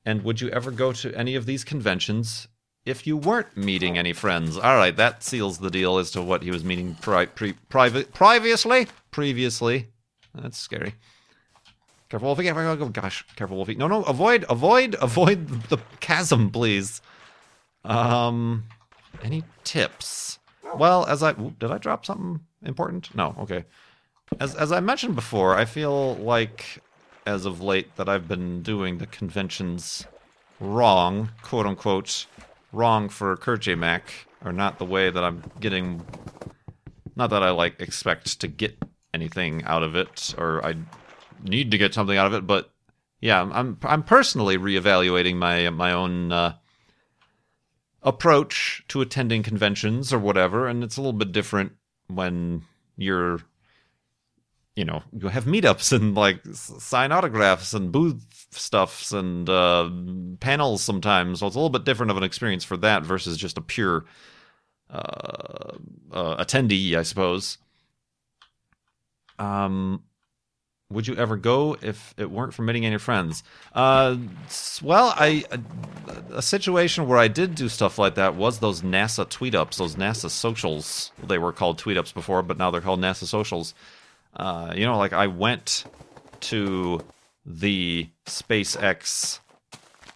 And 0.04 0.24
would 0.24 0.40
you 0.40 0.48
ever 0.50 0.70
go 0.70 0.92
to 0.92 1.14
any 1.14 1.34
of 1.34 1.46
these 1.46 1.64
conventions 1.64 2.48
if 2.86 3.06
you 3.06 3.16
weren't 3.16 3.56
meeting 3.56 3.98
any 3.98 4.12
friends? 4.12 4.56
All 4.56 4.76
right, 4.76 4.96
that 4.96 5.22
seals 5.22 5.58
the 5.58 5.70
deal 5.70 5.98
as 5.98 6.10
to 6.12 6.22
what 6.22 6.42
he 6.42 6.50
was 6.50 6.64
meeting 6.64 6.96
pri- 7.00 7.26
pre- 7.26 7.52
previously. 7.68 8.88
Previously, 9.10 9.88
that's 10.34 10.58
scary. 10.58 10.94
Careful, 12.10 12.26
Wolfie. 12.26 12.42
Careful, 12.42 12.88
gosh, 12.88 13.24
careful, 13.36 13.56
Wolfie. 13.56 13.76
No, 13.76 13.86
no, 13.86 14.02
avoid, 14.02 14.44
avoid, 14.48 14.96
avoid 15.00 15.48
the 15.68 15.78
chasm, 16.00 16.50
please. 16.50 17.00
Um, 17.84 18.64
any 19.22 19.44
tips? 19.62 20.40
Well, 20.74 21.06
as 21.06 21.22
I 21.22 21.32
did 21.32 21.70
I 21.70 21.78
drop 21.78 22.04
something 22.04 22.40
important? 22.64 23.14
No, 23.14 23.34
okay. 23.38 23.64
As 24.40 24.54
as 24.56 24.72
I 24.72 24.80
mentioned 24.80 25.14
before, 25.14 25.56
I 25.56 25.64
feel 25.64 26.16
like 26.16 26.82
as 27.26 27.46
of 27.46 27.60
late 27.60 27.94
that 27.96 28.08
I've 28.08 28.26
been 28.26 28.62
doing 28.62 28.98
the 28.98 29.06
conventions 29.06 30.04
wrong, 30.58 31.30
quote 31.42 31.66
unquote, 31.66 32.26
wrong 32.72 33.08
for. 33.08 33.38
Mac, 33.76 34.26
or 34.44 34.52
not 34.52 34.78
the 34.78 34.84
way 34.84 35.10
that 35.10 35.22
I'm 35.22 35.44
getting. 35.60 36.04
Not 37.14 37.30
that 37.30 37.42
I 37.42 37.50
like 37.50 37.80
expect 37.80 38.40
to 38.40 38.48
get 38.48 38.76
anything 39.14 39.62
out 39.64 39.82
of 39.82 39.94
it, 39.94 40.34
or 40.38 40.64
I 40.64 40.74
need 41.42 41.70
to 41.70 41.78
get 41.78 41.94
something 41.94 42.16
out 42.16 42.26
of 42.26 42.34
it, 42.34 42.46
but 42.46 42.70
yeah, 43.20 43.42
I'm 43.42 43.78
I'm 43.82 44.02
personally 44.02 44.56
reevaluating 44.56 45.36
my 45.36 45.68
my 45.70 45.92
own 45.92 46.32
uh, 46.32 46.54
approach 48.02 48.82
to 48.88 49.00
attending 49.00 49.42
conventions 49.42 50.12
or 50.12 50.18
whatever, 50.18 50.66
and 50.66 50.82
it's 50.82 50.96
a 50.96 51.00
little 51.02 51.12
bit 51.12 51.32
different 51.32 51.72
when 52.08 52.62
you're 52.96 53.40
you 54.76 54.84
know 54.84 55.02
you 55.12 55.28
have 55.28 55.44
meetups 55.44 55.92
and 55.92 56.14
like 56.14 56.40
sign 56.52 57.12
autographs 57.12 57.74
and 57.74 57.92
booth 57.92 58.46
stuffs 58.50 59.12
and 59.12 59.48
uh, 59.48 59.90
panels 60.40 60.82
sometimes 60.82 61.40
so 61.40 61.46
it's 61.46 61.56
a 61.56 61.58
little 61.58 61.70
bit 61.70 61.84
different 61.84 62.10
of 62.10 62.16
an 62.16 62.22
experience 62.22 62.64
for 62.64 62.76
that 62.76 63.02
versus 63.04 63.36
just 63.36 63.58
a 63.58 63.60
pure 63.60 64.04
uh, 64.88 65.76
uh, 66.12 66.42
attendee 66.42 66.94
i 66.94 67.02
suppose. 67.02 67.58
Um 69.38 70.02
would 70.90 71.06
you 71.06 71.14
ever 71.14 71.36
go 71.36 71.76
if 71.80 72.14
it 72.18 72.30
weren't 72.30 72.52
for 72.52 72.62
meeting 72.62 72.84
any 72.84 72.98
friends? 72.98 73.42
Uh, 73.72 74.16
well, 74.82 75.14
I 75.16 75.44
a, 75.50 75.60
a, 76.38 76.42
situation 76.42 77.06
where 77.06 77.18
I 77.18 77.28
did 77.28 77.54
do 77.54 77.68
stuff 77.68 77.98
like 77.98 78.16
that 78.16 78.34
was 78.34 78.58
those 78.58 78.82
NASA 78.82 79.28
tweet 79.28 79.54
ups, 79.54 79.78
those 79.78 79.94
NASA 79.94 80.28
socials. 80.28 81.12
They 81.26 81.38
were 81.38 81.52
called 81.52 81.78
tweet 81.78 81.96
ups 81.96 82.10
before, 82.10 82.42
but 82.42 82.58
now 82.58 82.70
they're 82.70 82.80
called 82.80 83.00
NASA 83.00 83.24
socials. 83.24 83.74
Uh, 84.34 84.72
you 84.74 84.84
know, 84.84 84.98
like 84.98 85.12
I 85.12 85.28
went 85.28 85.84
to 86.40 87.00
the 87.46 88.08
SpaceX 88.26 89.38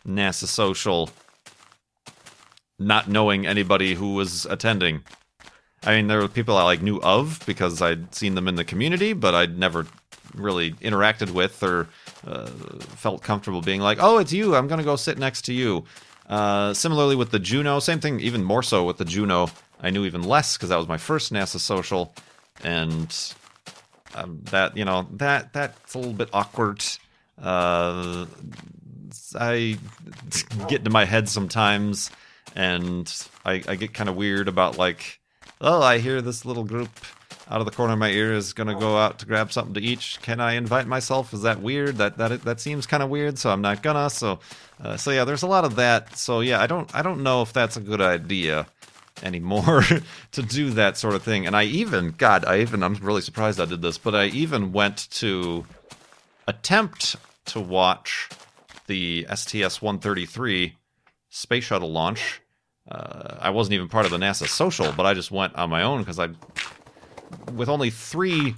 NASA 0.07 0.47
social, 0.47 1.11
not 2.79 3.09
knowing 3.09 3.47
anybody 3.47 3.95
who 3.95 4.15
was 4.15 4.45
attending. 4.47 5.05
I 5.85 5.97
mean, 5.97 6.07
there 6.07 6.19
were 6.19 6.29
people 6.29 6.57
I 6.57 6.65
like 6.65 6.83
knew 6.83 7.01
of 7.03 7.41
because 7.47 7.83
I'd 7.83 8.15
seen 8.15 8.35
them 8.35 8.49
in 8.49 8.55
the 8.55 8.65
community, 8.65 9.13
but 9.13 9.35
I'd 9.35 9.59
never 9.59 9.87
really 10.35 10.73
interacted 10.73 11.31
with 11.31 11.63
or 11.63 11.89
uh, 12.27 12.47
felt 12.47 13.23
comfortable 13.23 13.61
being 13.61 13.81
like, 13.81 13.99
"Oh, 14.01 14.19
it's 14.19 14.33
you. 14.33 14.55
I'm 14.55 14.69
going 14.69 14.79
to 14.79 14.85
go 14.85 14.97
sit 14.97 15.19
next 15.19 15.43
to 15.47 15.53
you." 15.53 15.85
Uh, 16.29 16.73
similarly 16.73 17.17
with 17.17 17.31
the 17.31 17.39
Juno, 17.39 17.79
same 17.81 18.01
thing. 18.01 18.21
Even 18.21 18.43
more 18.43 18.63
so 18.63 18.85
with 18.85 18.97
the 18.97 19.05
Juno, 19.05 19.51
I 19.81 19.91
knew 19.91 20.05
even 20.05 20.23
less 20.23 20.57
because 20.57 20.71
that 20.71 20.77
was 20.77 20.89
my 20.89 20.97
first 20.99 21.33
NASA 21.33 21.59
social, 21.59 22.15
and 22.63 23.15
um, 24.15 24.41
that 24.51 24.77
you 24.77 24.85
know 24.85 25.07
that 25.13 25.53
that's 25.53 25.95
a 25.95 25.99
little 25.99 26.15
bit 26.15 26.31
awkward. 26.33 26.85
Uh, 27.41 28.27
I 29.39 29.79
get 30.69 30.81
into 30.81 30.91
my 30.91 31.05
head 31.05 31.29
sometimes, 31.29 32.11
and 32.55 33.13
I, 33.45 33.63
I 33.69 33.75
get 33.77 33.95
kind 33.95 34.09
of 34.09 34.17
weird 34.17 34.49
about 34.49 34.79
like, 34.79 35.21
oh, 35.61 35.83
I 35.83 35.99
hear 35.99 36.23
this 36.23 36.45
little 36.45 36.65
group 36.65 36.91
out 37.51 37.61
of 37.61 37.67
the 37.67 37.73
corner 37.73 37.93
of 37.93 37.99
my 37.99 38.11
ear 38.11 38.33
is 38.33 38.53
going 38.53 38.69
to 38.69 38.75
go 38.75 38.97
out 38.97 39.19
to 39.19 39.27
grab 39.27 39.53
something 39.53 39.75
to 39.75 39.81
eat. 39.81 40.19
Can 40.23 40.41
I 40.41 40.55
invite 40.55 40.87
myself? 40.87 41.35
Is 41.35 41.43
that 41.43 41.61
weird? 41.61 41.97
That 41.97 42.17
that 42.19 42.43
that 42.43 42.61
seems 42.61 42.87
kind 42.87 43.03
of 43.03 43.11
weird. 43.11 43.39
So 43.39 43.51
I'm 43.51 43.61
not 43.61 43.83
gonna. 43.83 44.09
So 44.11 44.41
uh, 44.83 44.97
so 44.97 45.11
yeah, 45.11 45.25
there's 45.25 45.43
a 45.43 45.47
lot 45.47 45.65
of 45.65 45.77
that. 45.77 46.17
So 46.17 46.41
yeah, 46.41 46.61
I 46.61 46.67
don't 46.67 46.93
I 46.95 47.03
don't 47.03 47.23
know 47.23 47.43
if 47.43 47.53
that's 47.53 47.77
a 47.77 47.81
good 47.81 48.01
idea 48.01 48.67
anymore 49.23 49.83
to 50.33 50.43
do 50.43 50.71
that 50.71 50.97
sort 50.97 51.15
of 51.15 51.23
thing. 51.23 51.47
And 51.47 51.55
I 51.55 51.65
even 51.65 52.13
God, 52.13 52.45
I 52.45 52.61
even 52.61 52.83
I'm 52.83 52.95
really 52.95 53.21
surprised 53.21 53.61
I 53.61 53.67
did 53.67 53.83
this, 53.83 53.99
but 53.99 54.15
I 54.15 54.27
even 54.27 54.73
went 54.73 55.11
to 55.13 55.67
attempt 56.49 57.17
to 57.47 57.61
watch 57.61 58.29
the 58.87 59.27
STS 59.35 59.81
133 59.83 60.77
space 61.31 61.65
shuttle 61.65 61.93
launch. 61.93 62.41
Uh, 62.91 63.37
I 63.41 63.51
wasn't 63.51 63.75
even 63.75 63.89
part 63.89 64.05
of 64.05 64.11
the 64.11 64.19
NASA 64.19 64.47
social, 64.47 64.93
but 64.93 65.07
I 65.07 65.15
just 65.15 65.31
went 65.31 65.55
on 65.55 65.71
my 65.71 65.83
own 65.83 66.01
because 66.01 66.19
I 66.19 66.29
with 67.53 67.69
only 67.69 67.91
three 67.91 68.57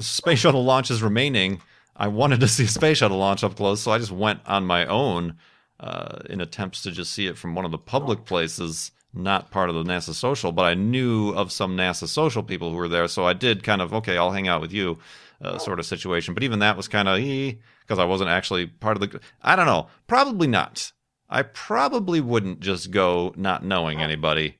space 0.00 0.40
shuttle 0.40 0.64
launches 0.64 1.02
remaining, 1.02 1.60
I 1.96 2.08
wanted 2.08 2.40
to 2.40 2.48
see 2.48 2.64
a 2.64 2.68
space 2.68 2.98
shuttle 2.98 3.18
launch 3.18 3.44
up 3.44 3.56
close, 3.56 3.80
so 3.80 3.92
I 3.92 3.98
just 3.98 4.12
went 4.12 4.40
on 4.46 4.66
my 4.66 4.86
own 4.86 5.36
uh, 5.80 6.18
in 6.28 6.40
attempts 6.40 6.82
to 6.82 6.90
just 6.90 7.12
see 7.12 7.26
it 7.26 7.38
from 7.38 7.54
one 7.54 7.64
of 7.64 7.70
the 7.70 7.78
public 7.78 8.24
places, 8.24 8.92
not 9.12 9.50
part 9.50 9.68
of 9.68 9.74
the 9.74 9.84
NASA 9.84 10.14
social. 10.14 10.52
But 10.52 10.64
I 10.64 10.74
knew 10.74 11.30
of 11.30 11.52
some 11.52 11.76
NASA 11.76 12.08
social 12.08 12.42
people 12.42 12.70
who 12.70 12.76
were 12.76 12.88
there, 12.88 13.08
so 13.08 13.24
I 13.26 13.32
did 13.32 13.62
kind 13.62 13.82
of 13.82 13.92
okay, 13.94 14.16
I'll 14.16 14.32
hang 14.32 14.48
out 14.48 14.60
with 14.60 14.72
you, 14.72 14.98
uh, 15.40 15.58
sort 15.58 15.78
of 15.78 15.86
situation. 15.86 16.34
But 16.34 16.42
even 16.42 16.60
that 16.60 16.76
was 16.76 16.88
kind 16.88 17.08
of 17.08 17.18
because 17.18 17.98
I 17.98 18.04
wasn't 18.04 18.30
actually 18.30 18.66
part 18.66 18.96
of 18.96 19.10
the. 19.10 19.20
I 19.42 19.56
don't 19.56 19.66
know, 19.66 19.88
probably 20.06 20.46
not. 20.46 20.92
I 21.28 21.42
probably 21.42 22.20
wouldn't 22.20 22.60
just 22.60 22.90
go 22.90 23.32
not 23.36 23.64
knowing 23.64 24.00
anybody 24.00 24.58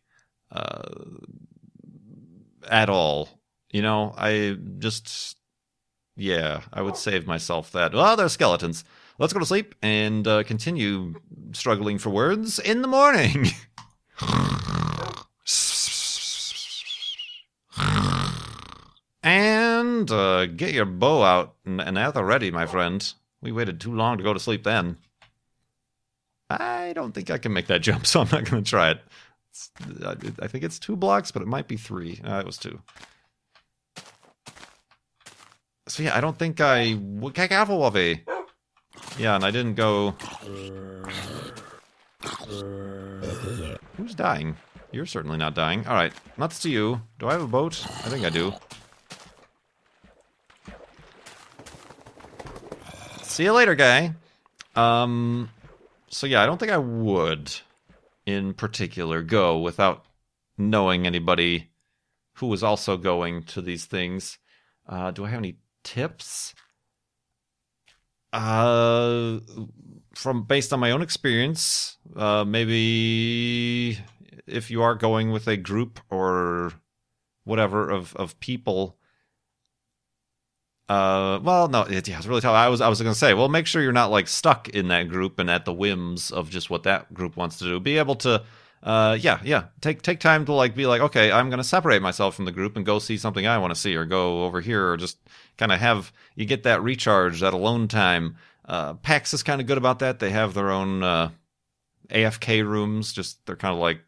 uh, 0.50 0.88
at 2.68 2.88
all 2.88 3.28
you 3.74 3.82
know, 3.82 4.14
I 4.16 4.56
just, 4.78 5.36
yeah, 6.16 6.60
I 6.72 6.80
would 6.80 6.96
save 6.96 7.26
myself 7.26 7.72
that. 7.72 7.92
Well, 7.92 8.14
they're 8.16 8.28
skeletons. 8.28 8.84
Let's 9.18 9.32
go 9.32 9.40
to 9.40 9.46
sleep 9.46 9.74
and 9.82 10.28
uh, 10.28 10.44
continue 10.44 11.16
struggling 11.50 11.98
for 11.98 12.10
words 12.10 12.60
in 12.60 12.82
the 12.82 12.88
morning. 12.88 13.48
and 19.24 20.08
uh, 20.08 20.46
get 20.46 20.72
your 20.72 20.84
bow 20.84 21.24
out 21.24 21.56
and, 21.66 21.80
and 21.80 21.98
at 21.98 22.14
the 22.14 22.22
ready, 22.22 22.52
my 22.52 22.66
friend. 22.66 23.12
We 23.42 23.50
waited 23.50 23.80
too 23.80 23.92
long 23.92 24.18
to 24.18 24.22
go 24.22 24.32
to 24.32 24.38
sleep 24.38 24.62
then. 24.62 24.98
I 26.48 26.92
don't 26.94 27.10
think 27.10 27.28
I 27.28 27.38
can 27.38 27.52
make 27.52 27.66
that 27.66 27.82
jump, 27.82 28.06
so 28.10 28.20
I'm 28.20 28.28
not 28.30 28.48
going 28.48 28.62
to 28.62 28.70
try 28.70 28.90
it. 28.92 29.00
I, 30.04 30.16
I 30.40 30.46
think 30.48 30.64
it's 30.64 30.78
two 30.78 30.96
blocks, 30.96 31.30
but 31.30 31.42
it 31.42 31.48
might 31.48 31.68
be 31.68 31.76
three. 31.76 32.20
Uh, 32.26 32.38
it 32.38 32.46
was 32.46 32.58
two 32.58 32.80
so 35.86 36.02
yeah, 36.02 36.16
I 36.16 36.20
don't 36.20 36.38
think 36.38 36.60
I. 36.60 36.94
Wolfie. 36.94 38.24
Yeah, 39.18 39.36
and 39.36 39.44
I 39.44 39.50
didn't 39.50 39.74
go. 39.74 40.12
Who's 43.96 44.14
dying? 44.14 44.56
You're 44.92 45.06
certainly 45.06 45.36
not 45.36 45.54
dying. 45.54 45.86
All 45.86 45.94
right, 45.94 46.12
nuts 46.36 46.60
to 46.60 46.70
you. 46.70 47.00
Do 47.18 47.28
I 47.28 47.32
have 47.32 47.42
a 47.42 47.46
boat? 47.46 47.84
I 48.04 48.08
think 48.08 48.24
I 48.24 48.30
do. 48.30 48.52
See 53.22 53.44
you 53.44 53.52
later, 53.52 53.74
guy. 53.74 54.14
Um, 54.76 55.50
so 56.08 56.26
yeah, 56.26 56.42
I 56.42 56.46
don't 56.46 56.58
think 56.58 56.72
I 56.72 56.78
would, 56.78 57.52
in 58.26 58.54
particular, 58.54 59.22
go 59.22 59.58
without 59.58 60.04
knowing 60.56 61.06
anybody 61.06 61.70
who 62.34 62.46
was 62.46 62.62
also 62.62 62.96
going 62.96 63.42
to 63.44 63.60
these 63.60 63.84
things. 63.84 64.38
Uh, 64.88 65.10
do 65.10 65.24
I 65.24 65.30
have 65.30 65.38
any 65.38 65.58
tips 65.82 66.54
uh 68.34 69.38
from 70.12 70.42
based 70.42 70.72
on 70.72 70.80
my 70.80 70.90
own 70.90 71.02
experience 71.02 71.98
uh 72.16 72.44
maybe 72.44 73.96
if 74.46 74.72
you 74.72 74.82
are 74.82 74.96
going 74.96 75.30
with 75.30 75.46
a 75.46 75.56
group 75.56 76.00
or 76.10 76.72
whatever 77.44 77.88
of 77.88 78.16
of 78.16 78.38
people 78.40 78.98
uh 80.88 81.40
well 81.42 81.68
no 81.68 81.82
it, 81.82 82.06
yeah 82.06 82.18
it's 82.18 82.26
really 82.26 82.42
tough 82.42 82.54
i 82.54 82.68
was 82.68 82.82
i 82.82 82.88
was 82.88 83.00
gonna 83.00 83.14
say 83.14 83.32
well 83.32 83.48
make 83.48 83.66
sure 83.66 83.82
you're 83.82 83.92
not 83.92 84.10
like 84.10 84.28
stuck 84.28 84.68
in 84.68 84.88
that 84.88 85.08
group 85.08 85.38
and 85.38 85.50
at 85.50 85.64
the 85.64 85.72
whims 85.72 86.30
of 86.30 86.50
just 86.50 86.68
what 86.68 86.82
that 86.82 87.12
group 87.14 87.36
wants 87.36 87.58
to 87.58 87.64
do 87.64 87.80
be 87.80 87.96
able 87.96 88.14
to 88.14 88.42
uh, 88.84 89.16
yeah, 89.18 89.40
yeah. 89.42 89.64
Take 89.80 90.02
take 90.02 90.20
time 90.20 90.44
to 90.44 90.52
like 90.52 90.74
be 90.74 90.86
like, 90.86 91.00
okay, 91.00 91.32
I'm 91.32 91.48
gonna 91.48 91.64
separate 91.64 92.02
myself 92.02 92.34
from 92.34 92.44
the 92.44 92.52
group 92.52 92.76
and 92.76 92.84
go 92.84 92.98
see 92.98 93.16
something 93.16 93.46
I 93.46 93.56
want 93.56 93.74
to 93.74 93.80
see, 93.80 93.96
or 93.96 94.04
go 94.04 94.44
over 94.44 94.60
here, 94.60 94.90
or 94.90 94.98
just 94.98 95.16
kind 95.56 95.72
of 95.72 95.80
have 95.80 96.12
you 96.36 96.44
get 96.44 96.64
that 96.64 96.82
recharge, 96.82 97.40
that 97.40 97.54
alone 97.54 97.88
time. 97.88 98.36
Uh, 98.66 98.94
PAX 98.94 99.32
is 99.32 99.42
kind 99.42 99.60
of 99.60 99.66
good 99.66 99.78
about 99.78 100.00
that. 100.00 100.18
They 100.18 100.30
have 100.30 100.52
their 100.52 100.70
own 100.70 101.02
uh, 101.02 101.30
AFK 102.10 102.62
rooms. 102.62 103.14
Just 103.14 103.44
they're 103.46 103.56
kind 103.56 103.72
of 103.72 103.80
like 103.80 104.00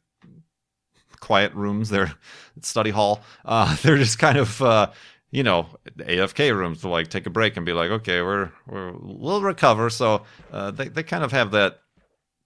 quiet 1.21 1.55
rooms. 1.55 1.89
They're 1.89 2.13
study 2.61 2.91
hall. 2.91 3.23
Uh, 3.47 3.75
they're 3.83 3.97
just 3.97 4.19
kind 4.19 4.37
of 4.37 4.61
uh, 4.61 4.91
you 5.31 5.43
know, 5.43 5.67
AFK 5.99 6.57
rooms 6.57 6.81
to 6.83 6.89
like 6.89 7.09
take 7.09 7.27
a 7.27 7.31
break 7.31 7.57
and 7.57 7.67
be 7.67 7.73
like, 7.73 7.91
okay, 7.91 8.23
we're, 8.23 8.53
we're 8.67 8.93
we'll 8.99 9.43
recover. 9.43 9.91
So 9.91 10.23
uh, 10.53 10.71
they 10.71 10.89
they 10.89 11.03
kind 11.03 11.25
of 11.25 11.33
have 11.33 11.51
that 11.53 11.81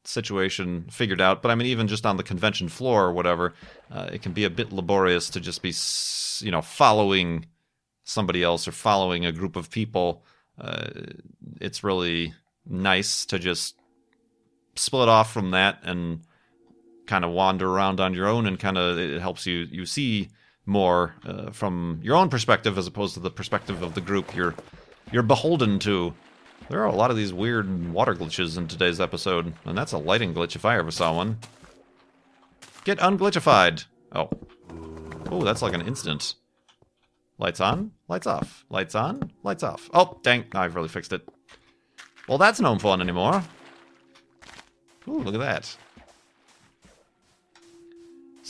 situation 0.05 0.87
figured 0.91 1.21
out. 1.21 1.43
But 1.43 1.51
I 1.51 1.55
mean, 1.55 1.67
even 1.69 1.89
just 1.89 2.07
on 2.07 2.17
the 2.17 2.23
convention 2.23 2.69
floor 2.69 3.05
or 3.05 3.13
whatever, 3.13 3.55
uh, 3.91 4.11
it 4.13 4.23
can 4.23 4.33
be 4.33 4.45
a 4.45 4.51
bit 4.51 4.73
laborious 4.73 5.31
to 5.31 5.41
just 5.41 5.63
be, 5.63 5.75
you 6.45 6.51
know, 6.51 6.63
following 6.63 7.47
somebody 8.05 8.43
else 8.43 8.67
or 8.67 8.73
following 8.73 9.27
a 9.27 9.33
group 9.33 9.57
of 9.57 9.71
people. 9.71 10.25
Uh, 10.59 10.89
it's 11.61 11.85
really 11.85 12.35
nice 12.67 13.25
to 13.27 13.39
just 13.39 13.77
split 14.77 15.09
off 15.09 15.33
from 15.33 15.51
that 15.51 15.79
and 15.83 16.23
kind 17.07 17.25
of 17.25 17.31
wander 17.31 17.69
around 17.69 18.01
on 18.01 18.15
your 18.15 18.27
own 18.27 18.47
and 18.47 18.59
kind 18.61 18.79
of 18.79 18.99
it 18.99 19.21
helps 19.21 19.45
you 19.47 19.67
you 19.71 19.85
see 19.85 20.29
more 20.71 21.15
uh, 21.27 21.51
from 21.51 22.01
your 22.03 22.17
own 22.17 22.31
perspective 22.31 22.79
as 22.79 22.87
opposed 22.87 23.15
to 23.15 23.21
the 23.21 23.31
perspective 23.31 23.83
of 23.83 23.95
the 23.95 24.01
group 24.01 24.35
you're 24.35 24.55
you're 25.13 25.23
beholden 25.23 25.79
to 25.81 26.15
there 26.71 26.81
are 26.81 26.87
a 26.87 26.95
lot 26.95 27.11
of 27.11 27.17
these 27.17 27.33
weird 27.33 27.93
water 27.93 28.15
glitches 28.15 28.57
in 28.57 28.69
today's 28.69 29.01
episode, 29.01 29.53
and 29.65 29.77
that's 29.77 29.91
a 29.91 29.99
lighting 29.99 30.33
glitch 30.33 30.55
if 30.55 30.65
I 30.65 30.79
ever 30.79 30.93
saw 30.93 31.17
one. 31.17 31.39
Get 32.85 32.99
unglitchified! 32.99 33.87
Oh. 34.13 34.31
Oh, 35.33 35.43
that's 35.43 35.63
like 35.63 35.75
an 35.75 35.83
instant. 35.83 36.37
Lights 37.39 37.61
on, 37.61 37.91
lights 38.07 38.29
off. 38.29 38.65
Lights 38.71 38.95
on, 38.95 39.33
lights 39.43 39.65
off. 39.65 39.91
Oh, 39.93 40.21
dang, 40.23 40.45
I've 40.55 40.77
really 40.77 40.89
fixed 40.89 41.13
it. 41.13 41.29
Well, 42.29 42.39
that's 42.39 42.61
no 42.61 42.79
fun 42.79 43.01
anymore. 43.01 43.43
Ooh, 45.09 45.19
look 45.19 45.35
at 45.35 45.41
that. 45.41 45.77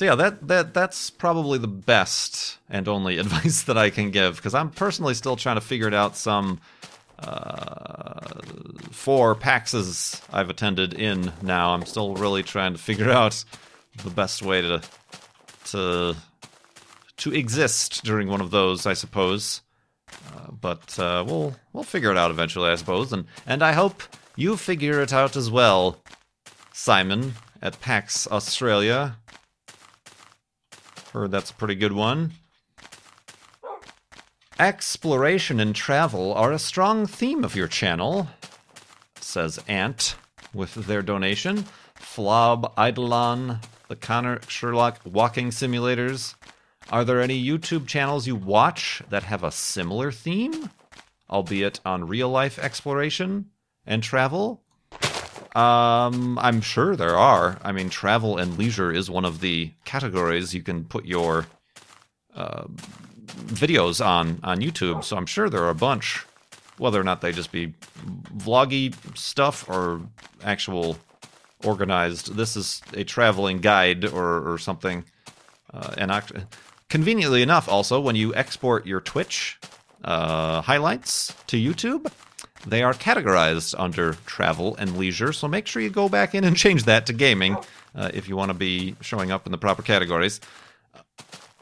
So 0.01 0.07
yeah, 0.07 0.15
that 0.15 0.49
that 0.49 0.73
that's 0.73 1.11
probably 1.11 1.59
the 1.59 1.69
best 1.69 2.57
and 2.71 2.89
only 2.89 3.19
advice 3.25 3.65
that 3.65 3.77
I 3.77 3.91
can 3.91 4.11
give 4.11 4.37
because 4.37 4.55
I'm 4.55 4.71
personally 4.71 5.13
still 5.13 5.37
trying 5.37 5.57
to 5.57 5.61
figure 5.61 5.89
it 5.89 5.93
out 5.93 6.17
some 6.17 6.59
uh, 7.19 8.41
four 8.93 9.35
PAXs 9.35 10.23
I've 10.33 10.49
attended 10.49 10.95
in 10.95 11.35
now. 11.43 11.75
I'm 11.75 11.85
still 11.85 12.15
really 12.15 12.43
trying 12.43 12.73
to 12.73 12.79
figure 12.79 13.11
out 13.21 13.45
the 14.03 14.09
best 14.09 14.41
way 14.41 14.63
to 14.63 14.81
to 15.67 16.17
to 17.19 17.35
exist 17.35 18.03
during 18.03 18.29
one 18.29 18.41
of 18.41 18.51
those, 18.51 18.87
I 18.87 18.95
suppose. 18.95 19.61
Uh, 20.09 20.51
but 20.51 20.99
uh, 20.99 21.25
we'll 21.27 21.55
we'll 21.75 21.85
figure 21.85 22.11
it 22.11 22.17
out 22.17 22.31
eventually, 22.31 22.71
I 22.71 22.77
suppose, 22.77 23.13
and 23.13 23.27
and 23.47 23.63
I 23.63 23.73
hope 23.73 24.03
you 24.35 24.57
figure 24.57 25.03
it 25.03 25.13
out 25.13 25.37
as 25.37 25.51
well, 25.51 25.99
Simon 26.73 27.35
at 27.61 27.79
PAX 27.83 28.27
Australia. 28.29 29.19
Heard 31.13 31.33
that's 31.33 31.51
a 31.51 31.55
pretty 31.55 31.75
good 31.75 31.93
one. 31.93 32.33
Exploration 34.61 35.59
and 35.59 35.75
travel 35.75 36.35
are 36.35 36.53
a 36.53 36.59
strong 36.59 37.07
theme 37.07 37.45
of 37.45 37.57
your 37.57 37.67
channel, 37.67 38.29
says 39.19 39.59
Ant 39.67 40.17
with 40.53 40.75
their 40.75 41.03
donation. 41.03 41.65
Flob, 41.97 42.73
Eidolon, 42.79 43.59
the 43.89 43.97
Connor 43.97 44.41
Sherlock 44.47 45.01
walking 45.05 45.49
simulators. 45.51 46.35
Are 46.91 47.05
there 47.05 47.21
any 47.21 47.43
YouTube 47.43 47.87
channels 47.87 48.27
you 48.27 48.37
watch 48.37 49.03
that 49.11 49.25
have 49.25 49.43
a 49.43 49.51
similar 49.51 50.13
theme, 50.13 50.71
albeit 51.29 51.81
on 51.85 52.07
real 52.07 52.29
life 52.29 52.59
exploration 52.59 53.47
and 53.87 54.03
travel? 54.03 54.63
Um, 55.55 56.39
I'm 56.39 56.61
sure 56.61 56.95
there 56.95 57.17
are. 57.17 57.59
I 57.63 57.73
mean, 57.73 57.91
travel 57.91 58.39
and 58.39 58.57
leisure 58.57 58.93
is 58.93 59.11
one 59.11 59.25
of 59.25 59.41
the 59.41 59.73
categories 59.85 60.55
you 60.55 60.63
can 60.63 60.85
put 60.85 61.05
your 61.05 61.47
uh, 62.35 62.65
videos 63.47 64.05
on 64.05 64.39
on 64.45 64.61
YouTube, 64.61 65.03
so 65.05 65.17
I'm 65.17 65.27
sure 65.27 65.49
there 65.49 65.63
are 65.65 65.71
a 65.71 65.75
bunch. 65.75 66.25
Whether 66.79 67.01
or 67.01 67.05
not 67.05 67.21
they 67.21 67.33
just 67.33 67.53
be 67.53 67.75
vloggy 68.37 68.95
stuff 69.17 69.69
or 69.69 70.01
actual 70.43 70.97
organized. 71.65 72.37
This 72.37 72.57
is 72.57 72.81
a 72.95 73.05
traveling 73.05 73.59
guide 73.59 74.05
or 74.05 74.53
or 74.53 74.59
something. 74.59 75.05
Uh, 75.73 75.95
and 75.99 76.11
act- 76.11 76.33
conveniently 76.89 77.43
enough, 77.43 77.69
also 77.69 78.01
when 78.01 78.17
you 78.17 78.35
export 78.35 78.87
your 78.87 79.01
Twitch 79.01 79.59
uh, 80.05 80.61
highlights 80.63 81.35
to 81.47 81.57
YouTube, 81.57 82.11
they 82.67 82.83
are 82.83 82.93
categorized 82.95 83.75
under 83.79 84.15
travel 84.27 84.77
and 84.77 84.97
leisure. 84.97 85.33
So 85.33 85.49
make 85.49 85.67
sure 85.67 85.83
you 85.83 85.91
go 85.91 86.09
back 86.09 86.35
in 86.35 86.45
and 86.45 86.57
change 86.57 86.85
that 86.85 87.07
to 87.07 87.13
gaming 87.13 87.57
uh, 87.95 88.11
if 88.13 88.29
you 88.29 88.37
want 88.37 88.51
to 88.51 88.55
be 88.57 88.97
showing 89.01 89.31
up 89.31 89.47
in 89.47 89.53
the 89.53 89.59
proper 89.59 89.83
categories. 89.83 90.41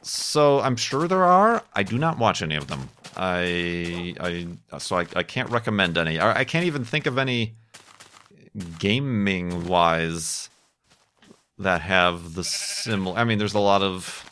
So 0.02 0.61
I'm 0.61 0.76
sure 0.76 1.06
there 1.06 1.24
are. 1.24 1.62
I 1.74 1.82
do 1.82 1.98
not 1.98 2.18
watch 2.18 2.42
any 2.42 2.56
of 2.56 2.66
them. 2.68 2.88
I 3.16 4.14
I 4.20 4.78
so 4.78 4.96
I, 4.96 5.06
I 5.16 5.22
can't 5.22 5.50
recommend 5.50 5.98
any. 5.98 6.18
I, 6.18 6.40
I 6.40 6.44
can't 6.44 6.66
even 6.66 6.84
think 6.84 7.06
of 7.06 7.18
any 7.18 7.54
gaming 8.78 9.66
wise 9.66 10.48
that 11.58 11.80
have 11.82 12.34
the 12.34 12.44
similar. 12.44 13.18
I 13.18 13.24
mean, 13.24 13.38
there's 13.38 13.54
a 13.54 13.61
lot 13.61 13.82
of 13.82 14.24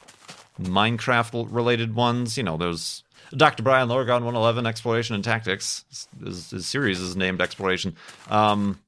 Minecraft 0.61 1.49
related 1.51 1.95
ones. 1.95 2.37
You 2.37 2.45
know, 2.45 2.57
there's 2.57 3.03
Dr. 3.35 3.63
Brian 3.63 3.89
Lorgon 3.89 4.23
111 4.25 4.67
Exploration 4.67 5.15
and 5.15 5.25
Tactics. 5.25 5.85
His, 6.23 6.51
his 6.51 6.67
series 6.67 7.01
is 7.01 7.17
named 7.17 7.41
Exploration. 7.41 7.97
Um, 8.29 8.79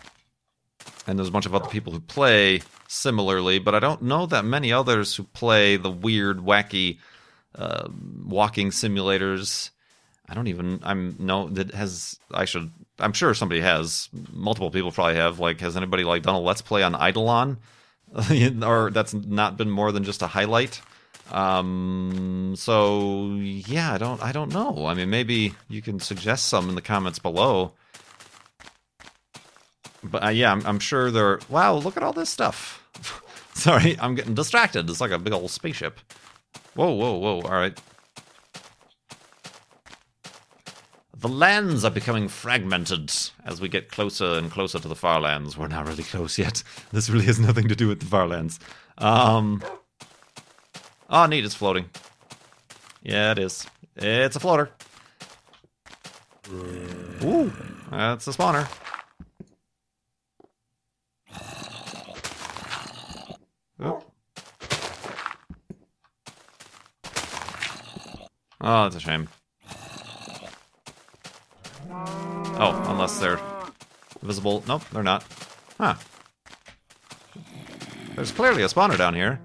and 1.07 1.19
there's 1.19 1.29
a 1.29 1.33
bunch 1.33 1.47
of 1.47 1.55
other 1.55 1.69
people 1.69 1.93
who 1.93 2.01
play 2.01 2.61
similarly, 2.87 3.59
but 3.59 3.75
I 3.75 3.79
don't 3.79 4.03
know 4.03 4.27
that 4.27 4.45
many 4.45 4.73
others 4.73 5.17
who 5.17 5.25
play 5.25 5.77
the 5.77 5.91
weird, 5.91 6.39
wacky 6.39 6.99
uh, 7.55 7.89
walking 8.25 8.71
simulators. 8.71 9.71
I 10.29 10.35
don't 10.35 10.49
even. 10.49 10.81
I'm 10.83 11.17
no 11.19 11.49
that 11.49 11.73
has. 11.73 12.19
I 12.31 12.45
should. 12.45 12.71
I'm 12.99 13.13
sure 13.15 13.33
somebody 13.35 13.61
has. 13.61 14.09
Multiple 14.33 14.71
people 14.71 14.93
probably 14.93 15.17
have. 15.17 15.39
Like, 15.41 15.61
has 15.61 15.77
anybody 15.77 16.05
like 16.05 16.23
done 16.23 16.35
a 16.35 16.41
let's 16.41 16.61
play 16.61 16.83
on 16.83 16.95
Eidolon, 16.95 17.59
or 18.63 18.91
that's 18.91 19.15
not 19.15 19.57
been 19.57 19.71
more 19.71 19.93
than 19.93 20.05
just 20.05 20.23
a 20.23 20.27
highlight? 20.27 20.83
Um. 21.31 22.55
So 22.57 23.35
yeah, 23.41 23.95
I 23.95 23.99
don't. 23.99 24.23
I 24.23 24.33
don't 24.33 24.53
know. 24.53 24.87
I 24.87 24.95
mean, 24.95 25.11
maybe 25.11 25.55
you 25.69 25.83
can 25.83 26.01
suggest 26.01 26.47
some 26.47 26.69
in 26.69 26.75
the 26.75 26.83
comments 26.83 27.19
below. 27.19 27.73
But 30.03 30.25
uh, 30.25 30.29
yeah, 30.29 30.53
I'm, 30.53 30.65
I'm 30.67 30.79
sure 30.79 31.11
they're. 31.11 31.41
Wow, 31.49 31.75
look 31.75 31.97
at 31.97 32.03
all 32.03 32.13
this 32.13 32.31
stuff. 32.31 32.83
Sorry, 33.55 33.99
I'm 34.01 34.15
getting 34.15 34.35
distracted. 34.35 34.89
It's 34.89 35.01
like 35.01 35.11
a 35.11 35.19
big 35.19 35.33
old 35.33 35.51
spaceship. 35.51 35.99
Whoa, 36.75 36.93
whoa, 36.93 37.19
whoa. 37.19 37.41
All 37.43 37.51
right. 37.51 37.79
The 41.21 41.29
lands 41.29 41.85
are 41.85 41.91
becoming 41.91 42.29
fragmented 42.29 43.11
as 43.45 43.61
we 43.61 43.69
get 43.69 43.91
closer 43.91 44.35
and 44.39 44.53
closer 44.53 44.79
to 44.79 44.87
the 44.87 44.95
far 44.95 45.21
lands. 45.21 45.59
We're 45.59 45.67
not 45.67 45.89
really 45.89 46.05
close 46.05 46.39
yet. 46.39 46.63
This 46.93 47.11
really 47.11 47.25
has 47.27 47.41
nothing 47.41 47.67
to 47.69 47.75
do 47.75 47.89
with 47.89 48.01
the 48.01 48.07
far 48.07 48.29
lands. 48.29 48.61
Um. 48.99 49.63
Oh, 51.09 51.27
neat. 51.27 51.45
It's 51.45 51.55
floating. 51.55 51.89
Yeah, 53.03 53.33
it 53.33 53.39
is. 53.39 53.67
It's 53.97 54.37
a 54.37 54.41
floater. 54.41 54.71
Ooh, 56.51 57.53
that's 57.91 58.27
a 58.27 58.31
spawner. 58.31 58.69
Oh. 63.81 64.03
oh, 68.61 68.83
that's 68.85 68.97
a 68.97 69.01
shame. 69.01 69.29
Oh, 71.91 72.85
unless 72.89 73.19
they're 73.19 73.41
visible. 74.23 74.65
Nope, 74.67 74.83
they're 74.93 75.03
not. 75.03 75.25
Huh. 75.79 75.95
There's 78.15 78.33
clearly 78.33 78.63
a 78.63 78.67
spawner 78.67 78.99
down 78.99 79.15
here. 79.15 79.41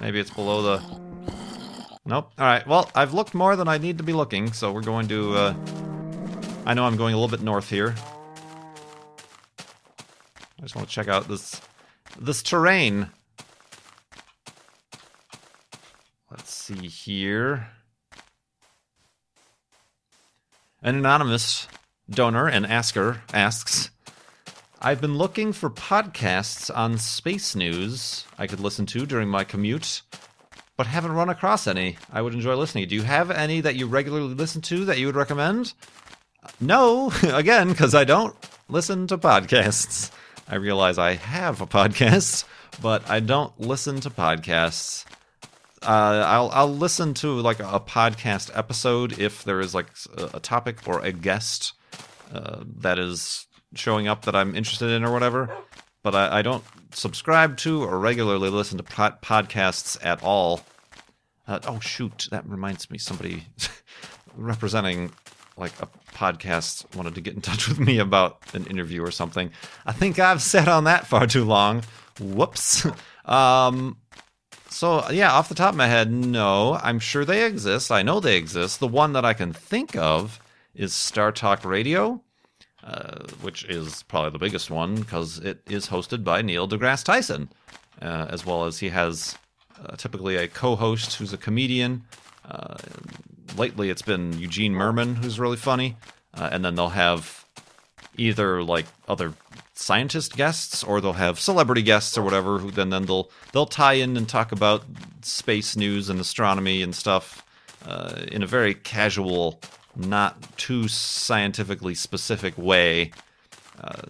Maybe 0.00 0.18
it's 0.18 0.30
below 0.30 0.62
the... 0.62 0.82
Nope. 2.06 2.32
Alright, 2.38 2.66
well, 2.66 2.90
I've 2.94 3.12
looked 3.12 3.34
more 3.34 3.54
than 3.56 3.68
I 3.68 3.78
need 3.78 3.98
to 3.98 4.04
be 4.04 4.12
looking, 4.12 4.52
so 4.52 4.72
we're 4.72 4.80
going 4.80 5.08
to... 5.08 5.34
Uh... 5.34 5.54
I 6.66 6.74
know 6.74 6.84
I'm 6.84 6.96
going 6.96 7.14
a 7.14 7.16
little 7.16 7.34
bit 7.34 7.42
north 7.44 7.68
here. 7.68 7.94
I 10.58 10.62
just 10.62 10.76
want 10.76 10.88
to 10.88 10.94
check 10.94 11.08
out 11.08 11.26
this 11.26 11.60
this 12.18 12.42
terrain. 12.42 13.10
Let's 16.30 16.52
see 16.52 16.86
here. 16.86 17.68
An 20.82 20.96
anonymous 20.96 21.66
donor 22.10 22.46
and 22.46 22.66
asker 22.66 23.22
asks 23.32 23.90
I've 24.80 25.00
been 25.00 25.18
looking 25.18 25.52
for 25.52 25.68
podcasts 25.70 26.74
on 26.74 26.98
space 26.98 27.54
news 27.54 28.24
I 28.38 28.46
could 28.46 28.60
listen 28.60 28.86
to 28.86 29.04
during 29.04 29.28
my 29.28 29.44
commute, 29.44 30.02
but 30.76 30.86
haven't 30.86 31.12
run 31.12 31.28
across 31.28 31.66
any 31.66 31.98
I 32.12 32.22
would 32.22 32.34
enjoy 32.34 32.54
listening. 32.54 32.88
Do 32.88 32.94
you 32.94 33.02
have 33.02 33.30
any 33.30 33.60
that 33.60 33.76
you 33.76 33.86
regularly 33.86 34.34
listen 34.34 34.62
to 34.62 34.84
that 34.86 34.98
you 34.98 35.06
would 35.06 35.16
recommend? 35.16 35.74
No, 36.60 37.12
again, 37.22 37.68
because 37.68 37.94
I 37.94 38.04
don't 38.04 38.34
listen 38.68 39.06
to 39.08 39.18
podcasts. 39.18 40.10
I 40.48 40.56
realize 40.56 40.98
I 40.98 41.14
have 41.14 41.60
a 41.60 41.66
podcast, 41.66 42.44
but 42.80 43.08
I 43.08 43.20
don't 43.20 43.58
listen 43.60 44.00
to 44.00 44.10
podcasts 44.10 45.04
uh, 45.82 46.24
I'll 46.26 46.50
I'll 46.50 46.74
listen 46.74 47.14
to 47.14 47.40
like 47.40 47.60
a 47.60 47.80
podcast 47.80 48.50
episode 48.54 49.18
if 49.18 49.44
there 49.44 49.60
is 49.60 49.74
like 49.74 49.88
a, 50.34 50.40
topic 50.40 50.86
or 50.86 51.00
a 51.00 51.12
guest 51.12 51.72
uh, 52.34 52.62
that 52.78 52.98
is 52.98 53.46
showing 53.74 54.08
up 54.08 54.24
that 54.24 54.34
I'm 54.36 54.54
interested 54.54 54.90
in 54.90 55.04
or 55.04 55.12
whatever. 55.12 55.54
But 56.02 56.14
I, 56.14 56.38
I 56.38 56.42
don't 56.42 56.64
subscribe 56.92 57.56
to 57.58 57.82
or 57.82 57.98
regularly 57.98 58.50
listen 58.50 58.78
to 58.78 58.84
pod- 58.84 59.20
podcasts 59.22 59.98
at 60.04 60.22
all. 60.22 60.60
Uh, 61.46 61.60
oh 61.66 61.80
shoot, 61.80 62.28
that 62.30 62.46
reminds 62.48 62.90
me. 62.90 62.98
Somebody 62.98 63.44
representing 64.36 65.12
like 65.56 65.72
a 65.82 65.88
podcast 66.14 66.94
wanted 66.96 67.14
to 67.14 67.20
get 67.20 67.34
in 67.34 67.40
touch 67.40 67.68
with 67.68 67.78
me 67.78 67.98
about 67.98 68.38
an 68.54 68.66
interview 68.66 69.02
or 69.02 69.10
something. 69.10 69.50
I 69.84 69.92
think 69.92 70.18
I've 70.18 70.42
sat 70.42 70.68
on 70.68 70.84
that 70.84 71.06
far 71.06 71.26
too 71.26 71.44
long. 71.44 71.82
Whoops. 72.20 72.86
Um, 73.26 73.98
so 74.70 75.08
yeah, 75.10 75.32
off 75.32 75.48
the 75.48 75.54
top 75.54 75.70
of 75.70 75.76
my 75.76 75.86
head, 75.86 76.10
no. 76.10 76.80
I'm 76.82 76.98
sure 76.98 77.24
they 77.24 77.44
exist. 77.44 77.92
I 77.92 78.02
know 78.02 78.18
they 78.18 78.36
exist. 78.36 78.80
The 78.80 78.88
one 78.88 79.12
that 79.12 79.24
I 79.24 79.34
can 79.34 79.52
think 79.52 79.94
of 79.94 80.40
is 80.74 80.94
Star 80.94 81.30
Talk 81.30 81.64
Radio, 81.64 82.22
uh, 82.84 83.26
which 83.40 83.64
is 83.64 84.02
probably 84.04 84.30
the 84.30 84.38
biggest 84.38 84.70
one 84.70 84.96
because 84.96 85.38
it 85.38 85.60
is 85.68 85.88
hosted 85.88 86.24
by 86.24 86.42
Neil 86.42 86.68
deGrasse 86.68 87.04
Tyson, 87.04 87.50
uh, 88.00 88.26
as 88.30 88.46
well 88.46 88.64
as 88.64 88.78
he 88.78 88.88
has 88.88 89.36
uh, 89.84 89.96
typically 89.96 90.36
a 90.36 90.48
co-host 90.48 91.14
who's 91.14 91.32
a 91.32 91.38
comedian. 91.38 92.04
Uh, 92.44 92.76
lately, 93.56 93.90
it's 93.90 94.02
been 94.02 94.38
Eugene 94.38 94.74
Mirman, 94.74 95.16
who's 95.16 95.38
really 95.38 95.56
funny, 95.56 95.96
uh, 96.34 96.48
and 96.52 96.64
then 96.64 96.74
they'll 96.74 96.88
have 96.88 97.44
either 98.16 98.62
like 98.62 98.86
other 99.08 99.34
scientist 99.74 100.36
guests 100.36 100.84
or 100.84 101.00
they'll 101.00 101.14
have 101.14 101.40
celebrity 101.40 101.82
guests 101.82 102.18
or 102.18 102.22
whatever 102.22 102.58
who 102.58 102.70
then 102.70 102.90
then 102.90 103.06
they'll 103.06 103.30
they'll 103.52 103.64
tie 103.64 103.94
in 103.94 104.14
and 104.16 104.28
talk 104.28 104.52
about 104.52 104.84
space 105.22 105.74
news 105.74 106.10
and 106.10 106.20
astronomy 106.20 106.82
and 106.82 106.94
stuff 106.94 107.42
uh, 107.86 108.20
in 108.30 108.42
a 108.42 108.46
very 108.46 108.74
casual 108.74 109.58
not 109.96 110.56
too 110.56 110.88
scientifically 110.88 111.94
specific 111.94 112.56
way 112.56 113.10
uh, 113.80 114.02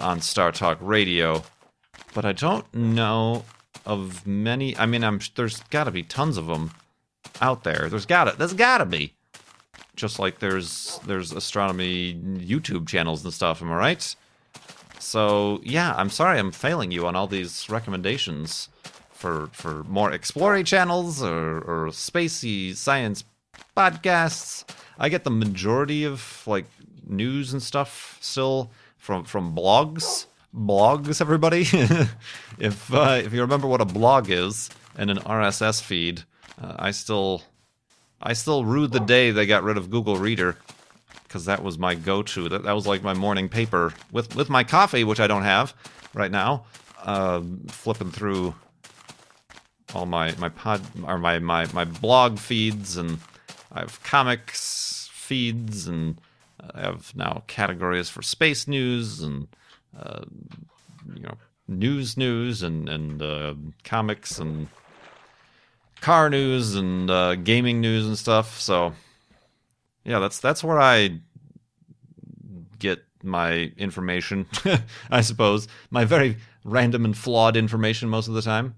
on 0.00 0.20
StarTalk 0.20 0.76
Radio 0.80 1.42
but 2.14 2.24
I 2.24 2.32
don't 2.32 2.72
know 2.74 3.44
of 3.84 4.26
many 4.26 4.76
I 4.76 4.86
mean 4.86 5.04
I'm 5.04 5.20
there's 5.34 5.60
got 5.64 5.84
to 5.84 5.90
be 5.90 6.02
tons 6.02 6.36
of 6.36 6.46
them 6.46 6.72
out 7.40 7.64
there. 7.64 7.88
There's 7.88 8.06
got 8.06 8.24
to 8.24 8.36
there's 8.36 8.54
got 8.54 8.78
to 8.78 8.86
be. 8.86 9.14
Just 9.96 10.18
like 10.18 10.38
there's 10.38 11.00
there's 11.06 11.32
astronomy 11.32 12.14
YouTube 12.14 12.88
channels 12.88 13.24
and 13.24 13.32
stuff 13.32 13.62
am 13.62 13.72
I 13.72 13.76
right? 13.76 14.16
So 14.98 15.60
yeah, 15.64 15.94
I'm 15.96 16.10
sorry 16.10 16.38
I'm 16.38 16.52
failing 16.52 16.90
you 16.90 17.06
on 17.06 17.16
all 17.16 17.26
these 17.26 17.68
recommendations 17.68 18.68
for 19.10 19.48
for 19.52 19.84
more 19.84 20.12
exploring 20.12 20.64
channels 20.64 21.22
or, 21.22 21.58
or 21.58 21.88
spacey 21.88 22.74
science 22.74 23.24
podcasts. 23.76 24.64
I 25.02 25.08
get 25.08 25.24
the 25.24 25.30
majority 25.30 26.04
of 26.04 26.44
like 26.46 26.64
news 27.04 27.52
and 27.52 27.60
stuff 27.60 28.18
still 28.20 28.70
from 28.96 29.24
from 29.24 29.54
blogs. 29.54 30.26
Blogs, 30.54 31.20
everybody. 31.20 31.62
if 32.58 32.94
uh, 32.94 33.20
if 33.22 33.32
you 33.32 33.40
remember 33.40 33.66
what 33.66 33.80
a 33.80 33.84
blog 33.84 34.30
is 34.30 34.70
and 34.96 35.10
an 35.10 35.18
RSS 35.18 35.82
feed, 35.82 36.22
uh, 36.62 36.76
I 36.78 36.92
still 36.92 37.42
I 38.22 38.32
still 38.34 38.64
rue 38.64 38.86
the 38.86 39.00
day 39.00 39.32
they 39.32 39.44
got 39.44 39.64
rid 39.64 39.76
of 39.76 39.90
Google 39.90 40.18
Reader 40.18 40.56
because 41.24 41.46
that 41.46 41.64
was 41.64 41.78
my 41.78 41.96
go-to. 41.96 42.48
That, 42.48 42.62
that 42.62 42.72
was 42.72 42.86
like 42.86 43.02
my 43.02 43.14
morning 43.14 43.48
paper 43.48 43.92
with 44.12 44.36
with 44.36 44.48
my 44.48 44.62
coffee, 44.62 45.02
which 45.02 45.18
I 45.18 45.26
don't 45.26 45.42
have 45.42 45.74
right 46.14 46.30
now. 46.30 46.64
Uh, 47.02 47.42
flipping 47.66 48.12
through 48.12 48.54
all 49.94 50.06
my 50.06 50.32
my 50.38 50.48
pod 50.48 50.80
or 51.04 51.18
my 51.18 51.40
my 51.40 51.66
my 51.72 51.84
blog 51.84 52.38
feeds, 52.38 52.96
and 52.96 53.18
I 53.72 53.80
have 53.80 54.00
comics 54.04 54.91
feeds, 55.32 55.88
and 55.88 56.20
I 56.74 56.82
have 56.82 57.16
now 57.16 57.42
categories 57.46 58.10
for 58.10 58.20
space 58.20 58.68
news 58.68 59.22
and 59.22 59.48
uh, 59.98 60.24
you 61.14 61.22
know 61.22 61.36
news 61.66 62.18
news 62.18 62.62
and 62.62 62.86
and 62.86 63.22
uh, 63.22 63.54
comics 63.82 64.38
and 64.38 64.68
car 66.02 66.28
news 66.28 66.74
and 66.74 67.10
uh, 67.10 67.36
gaming 67.36 67.80
news 67.80 68.06
and 68.06 68.18
stuff. 68.18 68.60
So 68.60 68.92
yeah, 70.04 70.18
that's 70.18 70.38
that's 70.38 70.62
where 70.62 70.78
I 70.78 71.18
get 72.78 73.02
my 73.22 73.72
information, 73.78 74.46
I 75.10 75.22
suppose. 75.22 75.66
My 75.90 76.04
very 76.04 76.36
random 76.62 77.06
and 77.06 77.16
flawed 77.16 77.56
information 77.56 78.10
most 78.10 78.28
of 78.28 78.34
the 78.34 78.42
time. 78.42 78.74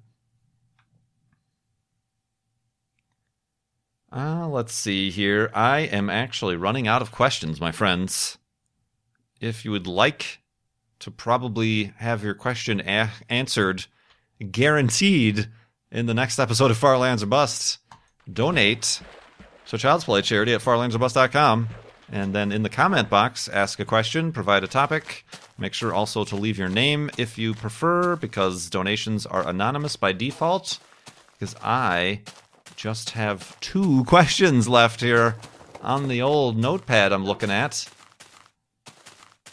Uh, 4.15 4.47
let's 4.47 4.73
see 4.73 5.11
here. 5.11 5.51
I 5.53 5.81
am 5.81 6.09
actually 6.09 6.55
running 6.55 6.87
out 6.87 7.03
of 7.03 7.11
questions, 7.11 7.61
my 7.61 7.73
friends. 7.73 8.39
If 9.41 9.65
you 9.65 9.73
would 9.73 9.89
like 9.89 10.41
to 11.01 11.11
probably 11.11 11.93
have 11.97 12.23
your 12.23 12.35
question 12.35 12.81
a- 12.81 13.11
answered, 13.29 13.87
guaranteed, 14.53 15.49
in 15.91 16.07
the 16.07 16.15
next 16.15 16.39
episode 16.39 16.71
of 16.71 16.77
Far 16.77 16.97
Lands 16.97 17.25
or 17.25 17.27
Bust, 17.27 17.79
donate 18.33 19.01
to 19.67 19.79
Child's 19.79 20.05
Play 20.05 20.23
charity 20.23 20.55
at 20.55 20.61
farlandsorbust.com. 20.61 21.69
And 22.13 22.33
then 22.35 22.53
in 22.53 22.63
the 22.63 22.69
comment 22.69 23.11
box, 23.11 23.49
ask 23.49 23.81
a 23.81 23.85
question, 23.85 24.31
provide 24.31 24.63
a 24.63 24.69
topic. 24.69 25.25
Make 25.59 25.75
sure 25.75 25.93
also 25.93 26.25
to 26.25 26.37
leave 26.37 26.59
your 26.59 26.69
name 26.69 27.11
if 27.19 27.37
you 27.37 27.55
prefer, 27.55 28.15
because 28.15 28.71
donations 28.71 29.27
are 29.27 29.49
anonymous 29.49 29.97
by 29.97 30.13
default. 30.13 30.79
Because 31.33 31.57
I 31.63 32.21
just 32.77 33.11
have 33.11 33.59
two 33.61 34.05
questions 34.07 34.69
left 34.69 35.01
here 35.01 35.37
on 35.83 36.09
the 36.09 36.23
old 36.23 36.57
notepad 36.57 37.13
I'm 37.13 37.25
looking 37.25 37.51
at. 37.51 37.89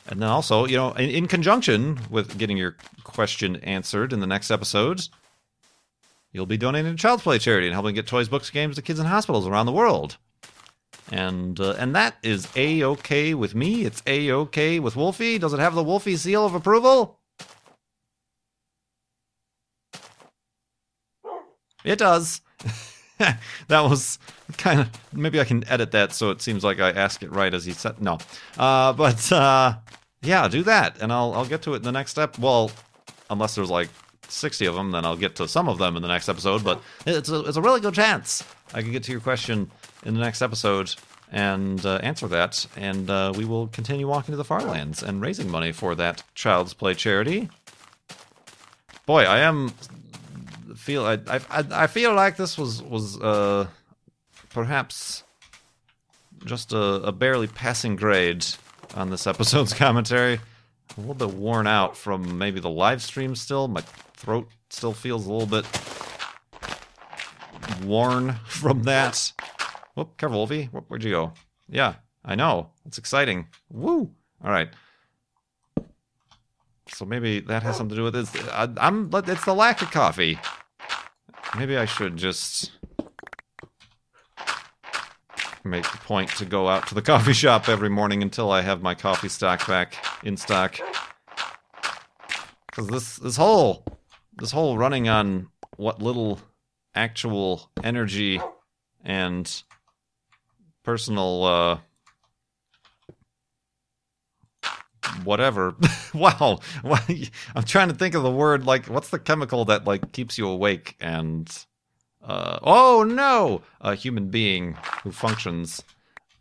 And 0.08 0.22
then 0.22 0.30
also, 0.30 0.66
you 0.66 0.76
know, 0.76 0.92
in, 0.94 1.10
in 1.10 1.28
conjunction 1.28 2.00
with 2.10 2.38
getting 2.38 2.58
your 2.58 2.76
question 3.04 3.58
answered 3.58 4.14
in 4.14 4.20
the 4.20 4.28
next 4.28 4.52
episode, 4.52 5.02
you'll 6.32 6.46
be 6.46 6.58
donating 6.58 6.92
to 6.92 6.98
Child's 6.98 7.24
Play 7.24 7.40
charity 7.40 7.68
and 7.68 7.74
helping 7.74 7.96
get 7.96 8.08
toys, 8.08 8.28
books, 8.28 8.50
games 8.50 8.76
to 8.76 8.82
kids 8.82 9.00
in 9.00 9.06
hospitals 9.06 9.48
around 9.48 9.68
the 9.68 9.72
world. 9.72 10.18
And 11.12 11.60
uh, 11.60 11.76
and 11.78 11.94
that 11.96 12.16
is 12.24 12.48
a 12.56 12.84
okay 12.84 13.34
with 13.34 13.54
me. 13.54 13.84
It's 13.84 14.02
a 14.08 14.32
okay 14.32 14.80
with 14.80 14.96
Wolfie. 14.96 15.38
Does 15.38 15.54
it 15.54 15.60
have 15.60 15.76
the 15.76 15.84
Wolfie 15.84 16.16
seal 16.16 16.46
of 16.46 16.56
approval? 16.56 17.20
It 21.84 21.98
does. 21.98 22.42
that 23.68 23.82
was 23.82 24.20
kind 24.58 24.82
of 24.82 24.90
maybe 25.14 25.40
I 25.40 25.44
can 25.44 25.68
edit 25.68 25.92
that 25.92 26.14
so 26.14 26.32
it 26.32 26.42
seems 26.42 26.64
like 26.64 26.80
I 26.80 26.92
ask 26.92 27.24
it 27.24 27.32
right 27.32 27.54
as 27.54 27.66
he 27.66 27.74
said. 27.74 28.02
No, 28.02 28.18
uh, 28.58 28.94
but 28.94 29.32
uh, 29.32 29.76
yeah, 30.22 30.48
do 30.48 30.64
that, 30.64 31.02
and 31.02 31.12
I'll 31.12 31.34
I'll 31.34 31.46
get 31.46 31.62
to 31.64 31.74
it 31.74 31.78
in 31.78 31.84
the 31.84 31.92
next 31.92 32.12
step. 32.12 32.38
Well, 32.38 32.72
unless 33.30 33.56
there's 33.56 33.70
like 33.70 33.90
60 34.28 34.66
of 34.66 34.76
them, 34.76 34.92
then 34.92 35.06
I'll 35.06 35.18
get 35.18 35.36
to 35.38 35.48
some 35.48 35.68
of 35.68 35.78
them 35.78 35.96
in 35.96 36.02
the 36.02 36.08
next 36.08 36.30
episode. 36.30 36.64
But 36.64 36.82
it's 37.06 37.30
a, 37.30 37.42
it's 37.42 37.58
a 37.58 37.62
really 37.62 37.82
good 37.82 37.94
chance 37.94 38.44
I 38.74 38.82
can 38.82 38.92
get 38.92 39.04
to 39.04 39.12
your 39.12 39.22
question 39.22 39.72
in 40.06 40.14
the 40.14 40.20
next 40.20 40.42
episode 40.42 40.94
and 41.32 41.86
uh, 41.86 42.00
answer 42.04 42.28
that. 42.28 42.66
And 42.76 43.10
uh, 43.10 43.34
we 43.36 43.46
will 43.46 43.68
continue 43.68 44.08
walking 44.08 44.34
to 44.34 44.38
the 44.38 44.44
far 44.44 44.62
lands 44.62 45.04
and 45.04 45.22
raising 45.22 45.50
money 45.50 45.72
for 45.72 45.96
that 45.96 46.24
Child's 46.36 46.74
Play 46.74 46.94
charity. 46.94 47.50
Boy, 49.06 49.24
I 49.24 49.40
am 49.40 49.74
feel 50.76 51.06
I 51.06 51.20
I, 51.28 51.66
I 51.72 51.88
feel 51.88 52.14
like 52.14 52.38
this 52.38 52.58
was 52.58 52.82
was 52.82 53.20
uh, 53.22 53.68
perhaps 54.50 55.24
just 56.46 56.74
a, 56.74 56.78
a 56.78 57.12
barely 57.12 57.48
passing 57.48 57.96
grade 57.96 58.46
on 58.96 59.10
this 59.10 59.28
episode's 59.28 59.74
commentary. 59.86 60.40
A 60.98 61.00
little 61.00 61.14
bit 61.14 61.32
worn 61.36 61.68
out 61.68 61.96
from 61.96 62.38
maybe 62.38 62.60
the 62.60 62.70
live 62.70 63.02
stream 63.02 63.36
still. 63.36 63.68
My 63.68 63.82
throat 64.16 64.50
still 64.70 64.94
feels 64.94 65.26
a 65.26 65.32
little 65.32 65.48
bit 65.48 65.66
worn 67.84 68.34
from 68.46 68.84
that. 68.84 69.32
Whoop, 69.96 70.18
careful, 70.18 70.40
Wolfie. 70.40 70.66
Where'd 70.66 71.04
you 71.04 71.12
go? 71.12 71.34
Yeah, 71.70 71.96
I 72.26 72.36
know. 72.36 72.72
It's 72.86 72.98
exciting. 72.98 73.48
Woo! 73.70 74.12
All 74.44 74.52
right. 74.52 74.70
So 76.94 77.06
maybe 77.06 77.40
that 77.42 77.64
has 77.64 77.78
something 77.78 77.96
to 77.96 78.02
do 78.02 78.04
with 78.04 78.14
this. 78.14 78.36
I, 78.52 78.68
I'm. 78.78 79.10
It's 79.14 79.46
the 79.46 79.56
lack 79.56 79.82
of 79.82 79.92
coffee. 79.92 80.38
Maybe 81.58 81.78
I 81.78 81.86
should 81.86 82.16
just 82.18 82.72
make 85.64 85.90
the 85.92 85.98
point 85.98 86.30
to 86.38 86.46
go 86.46 86.68
out 86.68 86.88
to 86.88 86.96
the 86.96 87.02
coffee 87.12 87.34
shop 87.34 87.70
every 87.70 87.90
morning 87.90 88.22
until 88.22 88.52
I 88.52 88.62
have 88.62 88.82
my 88.82 88.96
coffee 88.96 89.30
stock 89.30 89.68
back 89.68 89.96
in 90.24 90.38
stock. 90.38 90.80
Because 92.68 92.88
this 92.88 93.16
this 93.18 93.36
whole 93.36 93.84
this 94.38 94.52
whole 94.52 94.78
running 94.78 95.10
on 95.10 95.50
what 95.76 96.02
little 96.02 96.40
actual 96.96 97.70
energy 97.84 98.42
and 99.04 99.64
personal 100.84 101.44
uh 101.44 101.80
whatever 105.24 105.76
wow 106.14 106.60
i'm 107.56 107.64
trying 107.64 107.88
to 107.88 107.94
think 107.94 108.14
of 108.14 108.22
the 108.22 108.32
word 108.32 108.66
like 108.66 108.86
what's 108.86 109.10
the 109.10 109.18
chemical 109.18 109.66
that 109.66 109.86
like 109.86 110.12
keeps 110.12 110.38
you 110.38 110.48
awake 110.48 110.96
and 111.00 111.66
uh, 112.24 112.60
oh 112.62 113.04
no, 113.04 113.62
a 113.80 113.96
human 113.96 114.30
being 114.30 114.78
who 115.04 115.12
functions. 115.12 115.84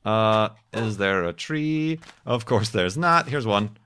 Uh, 0.04 0.50
is 0.72 0.96
there 0.98 1.24
a 1.24 1.32
tree? 1.32 2.00
Of 2.26 2.46
course 2.46 2.70
there's 2.70 2.96
not. 2.96 3.28
Here's 3.28 3.46
one. 3.46 3.76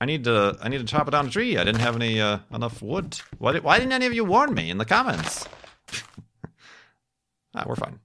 I 0.00 0.04
need 0.04 0.24
to 0.24 0.56
I 0.60 0.68
need 0.68 0.78
to 0.78 0.84
chop 0.84 1.10
down 1.10 1.26
a 1.26 1.30
tree. 1.30 1.56
I 1.56 1.64
didn't 1.64 1.80
have 1.80 1.96
any 1.96 2.20
uh, 2.20 2.38
enough 2.52 2.82
wood. 2.82 3.18
Why, 3.38 3.52
did, 3.52 3.64
why 3.64 3.78
didn't 3.78 3.92
any 3.92 4.06
of 4.06 4.14
you 4.14 4.24
warn 4.24 4.54
me 4.54 4.70
in 4.70 4.78
the 4.78 4.84
comments? 4.84 5.46
ah, 7.54 7.64
we're 7.66 7.76
fine. 7.76 7.98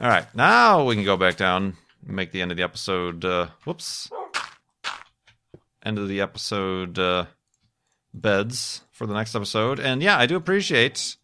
All 0.00 0.08
right, 0.08 0.32
now 0.34 0.84
we 0.84 0.94
can 0.94 1.04
go 1.04 1.16
back 1.16 1.36
down, 1.36 1.76
make 2.14 2.32
the 2.32 2.42
end 2.42 2.50
of 2.50 2.56
the 2.56 2.62
episode. 2.62 3.24
Uh, 3.24 3.48
whoops, 3.64 4.10
end 5.84 5.98
of 5.98 6.08
the 6.08 6.20
episode 6.20 6.98
uh, 6.98 7.26
beds 8.12 8.82
for 8.90 9.06
the 9.06 9.14
next 9.14 9.34
episode. 9.34 9.80
And 9.80 10.02
yeah, 10.02 10.18
I 10.18 10.26
do 10.26 10.36
appreciate 10.36 11.16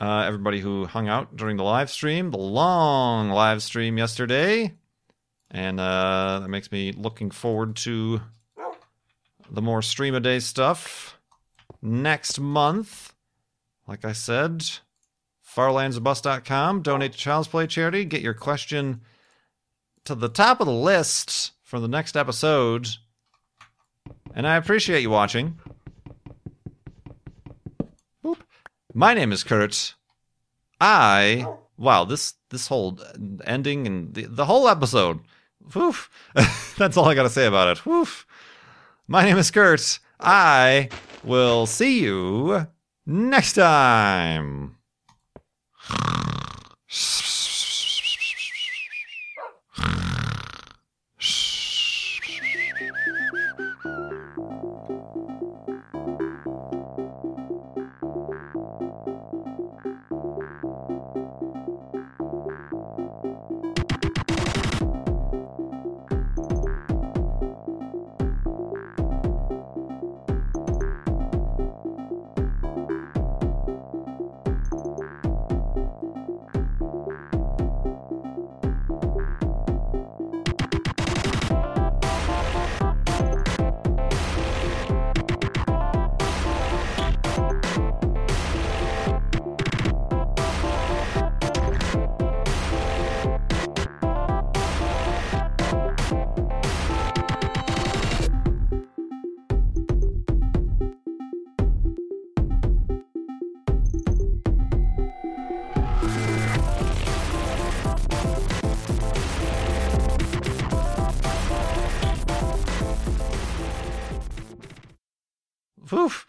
uh, 0.00 0.24
everybody 0.26 0.60
who 0.60 0.86
hung 0.86 1.08
out 1.08 1.36
during 1.36 1.56
the 1.56 1.64
live 1.64 1.90
stream, 1.90 2.30
the 2.30 2.38
long 2.38 3.30
live 3.30 3.62
stream 3.62 3.98
yesterday, 3.98 4.74
and 5.50 5.78
uh, 5.78 6.40
that 6.40 6.48
makes 6.48 6.72
me 6.72 6.92
looking 6.92 7.30
forward 7.30 7.76
to 7.76 8.20
the 9.50 9.62
more 9.62 9.82
stream 9.82 10.14
a 10.14 10.20
day 10.20 10.40
stuff 10.40 11.18
next 11.80 12.40
month. 12.40 13.12
Like 13.86 14.04
I 14.04 14.12
said, 14.12 14.64
farlandsorbust.com, 15.46 16.82
donate 16.82 17.12
to 17.12 17.18
Child's 17.18 17.48
Play 17.48 17.66
charity, 17.66 18.04
get 18.04 18.22
your 18.22 18.34
question 18.34 19.02
to 20.04 20.14
the 20.14 20.28
top 20.28 20.60
of 20.60 20.66
the 20.66 20.72
list 20.72 21.52
for 21.62 21.80
the 21.80 21.88
next 21.88 22.16
episode. 22.16 22.88
And 24.34 24.46
I 24.46 24.56
appreciate 24.56 25.00
you 25.00 25.10
watching. 25.10 25.58
Boop. 28.24 28.38
My 28.92 29.14
name 29.14 29.32
is 29.32 29.44
Kurt. 29.44 29.94
I 30.80 31.46
wow, 31.76 32.04
this 32.04 32.34
this 32.50 32.68
whole 32.68 32.98
ending 33.44 33.86
and 33.86 34.14
the, 34.14 34.26
the 34.26 34.44
whole 34.44 34.68
episode. 34.68 35.20
Woof. 35.74 36.10
That's 36.78 36.96
all 36.96 37.08
I 37.08 37.14
got 37.14 37.22
to 37.22 37.30
say 37.30 37.46
about 37.46 37.68
it. 37.68 37.86
Woof. 37.86 38.26
My 39.08 39.24
name 39.24 39.38
is 39.38 39.50
Kurt. 39.50 39.98
I 40.20 40.90
will 41.22 41.66
see 41.66 42.00
you 42.00 42.66
next 43.06 43.54
time. 43.54 44.76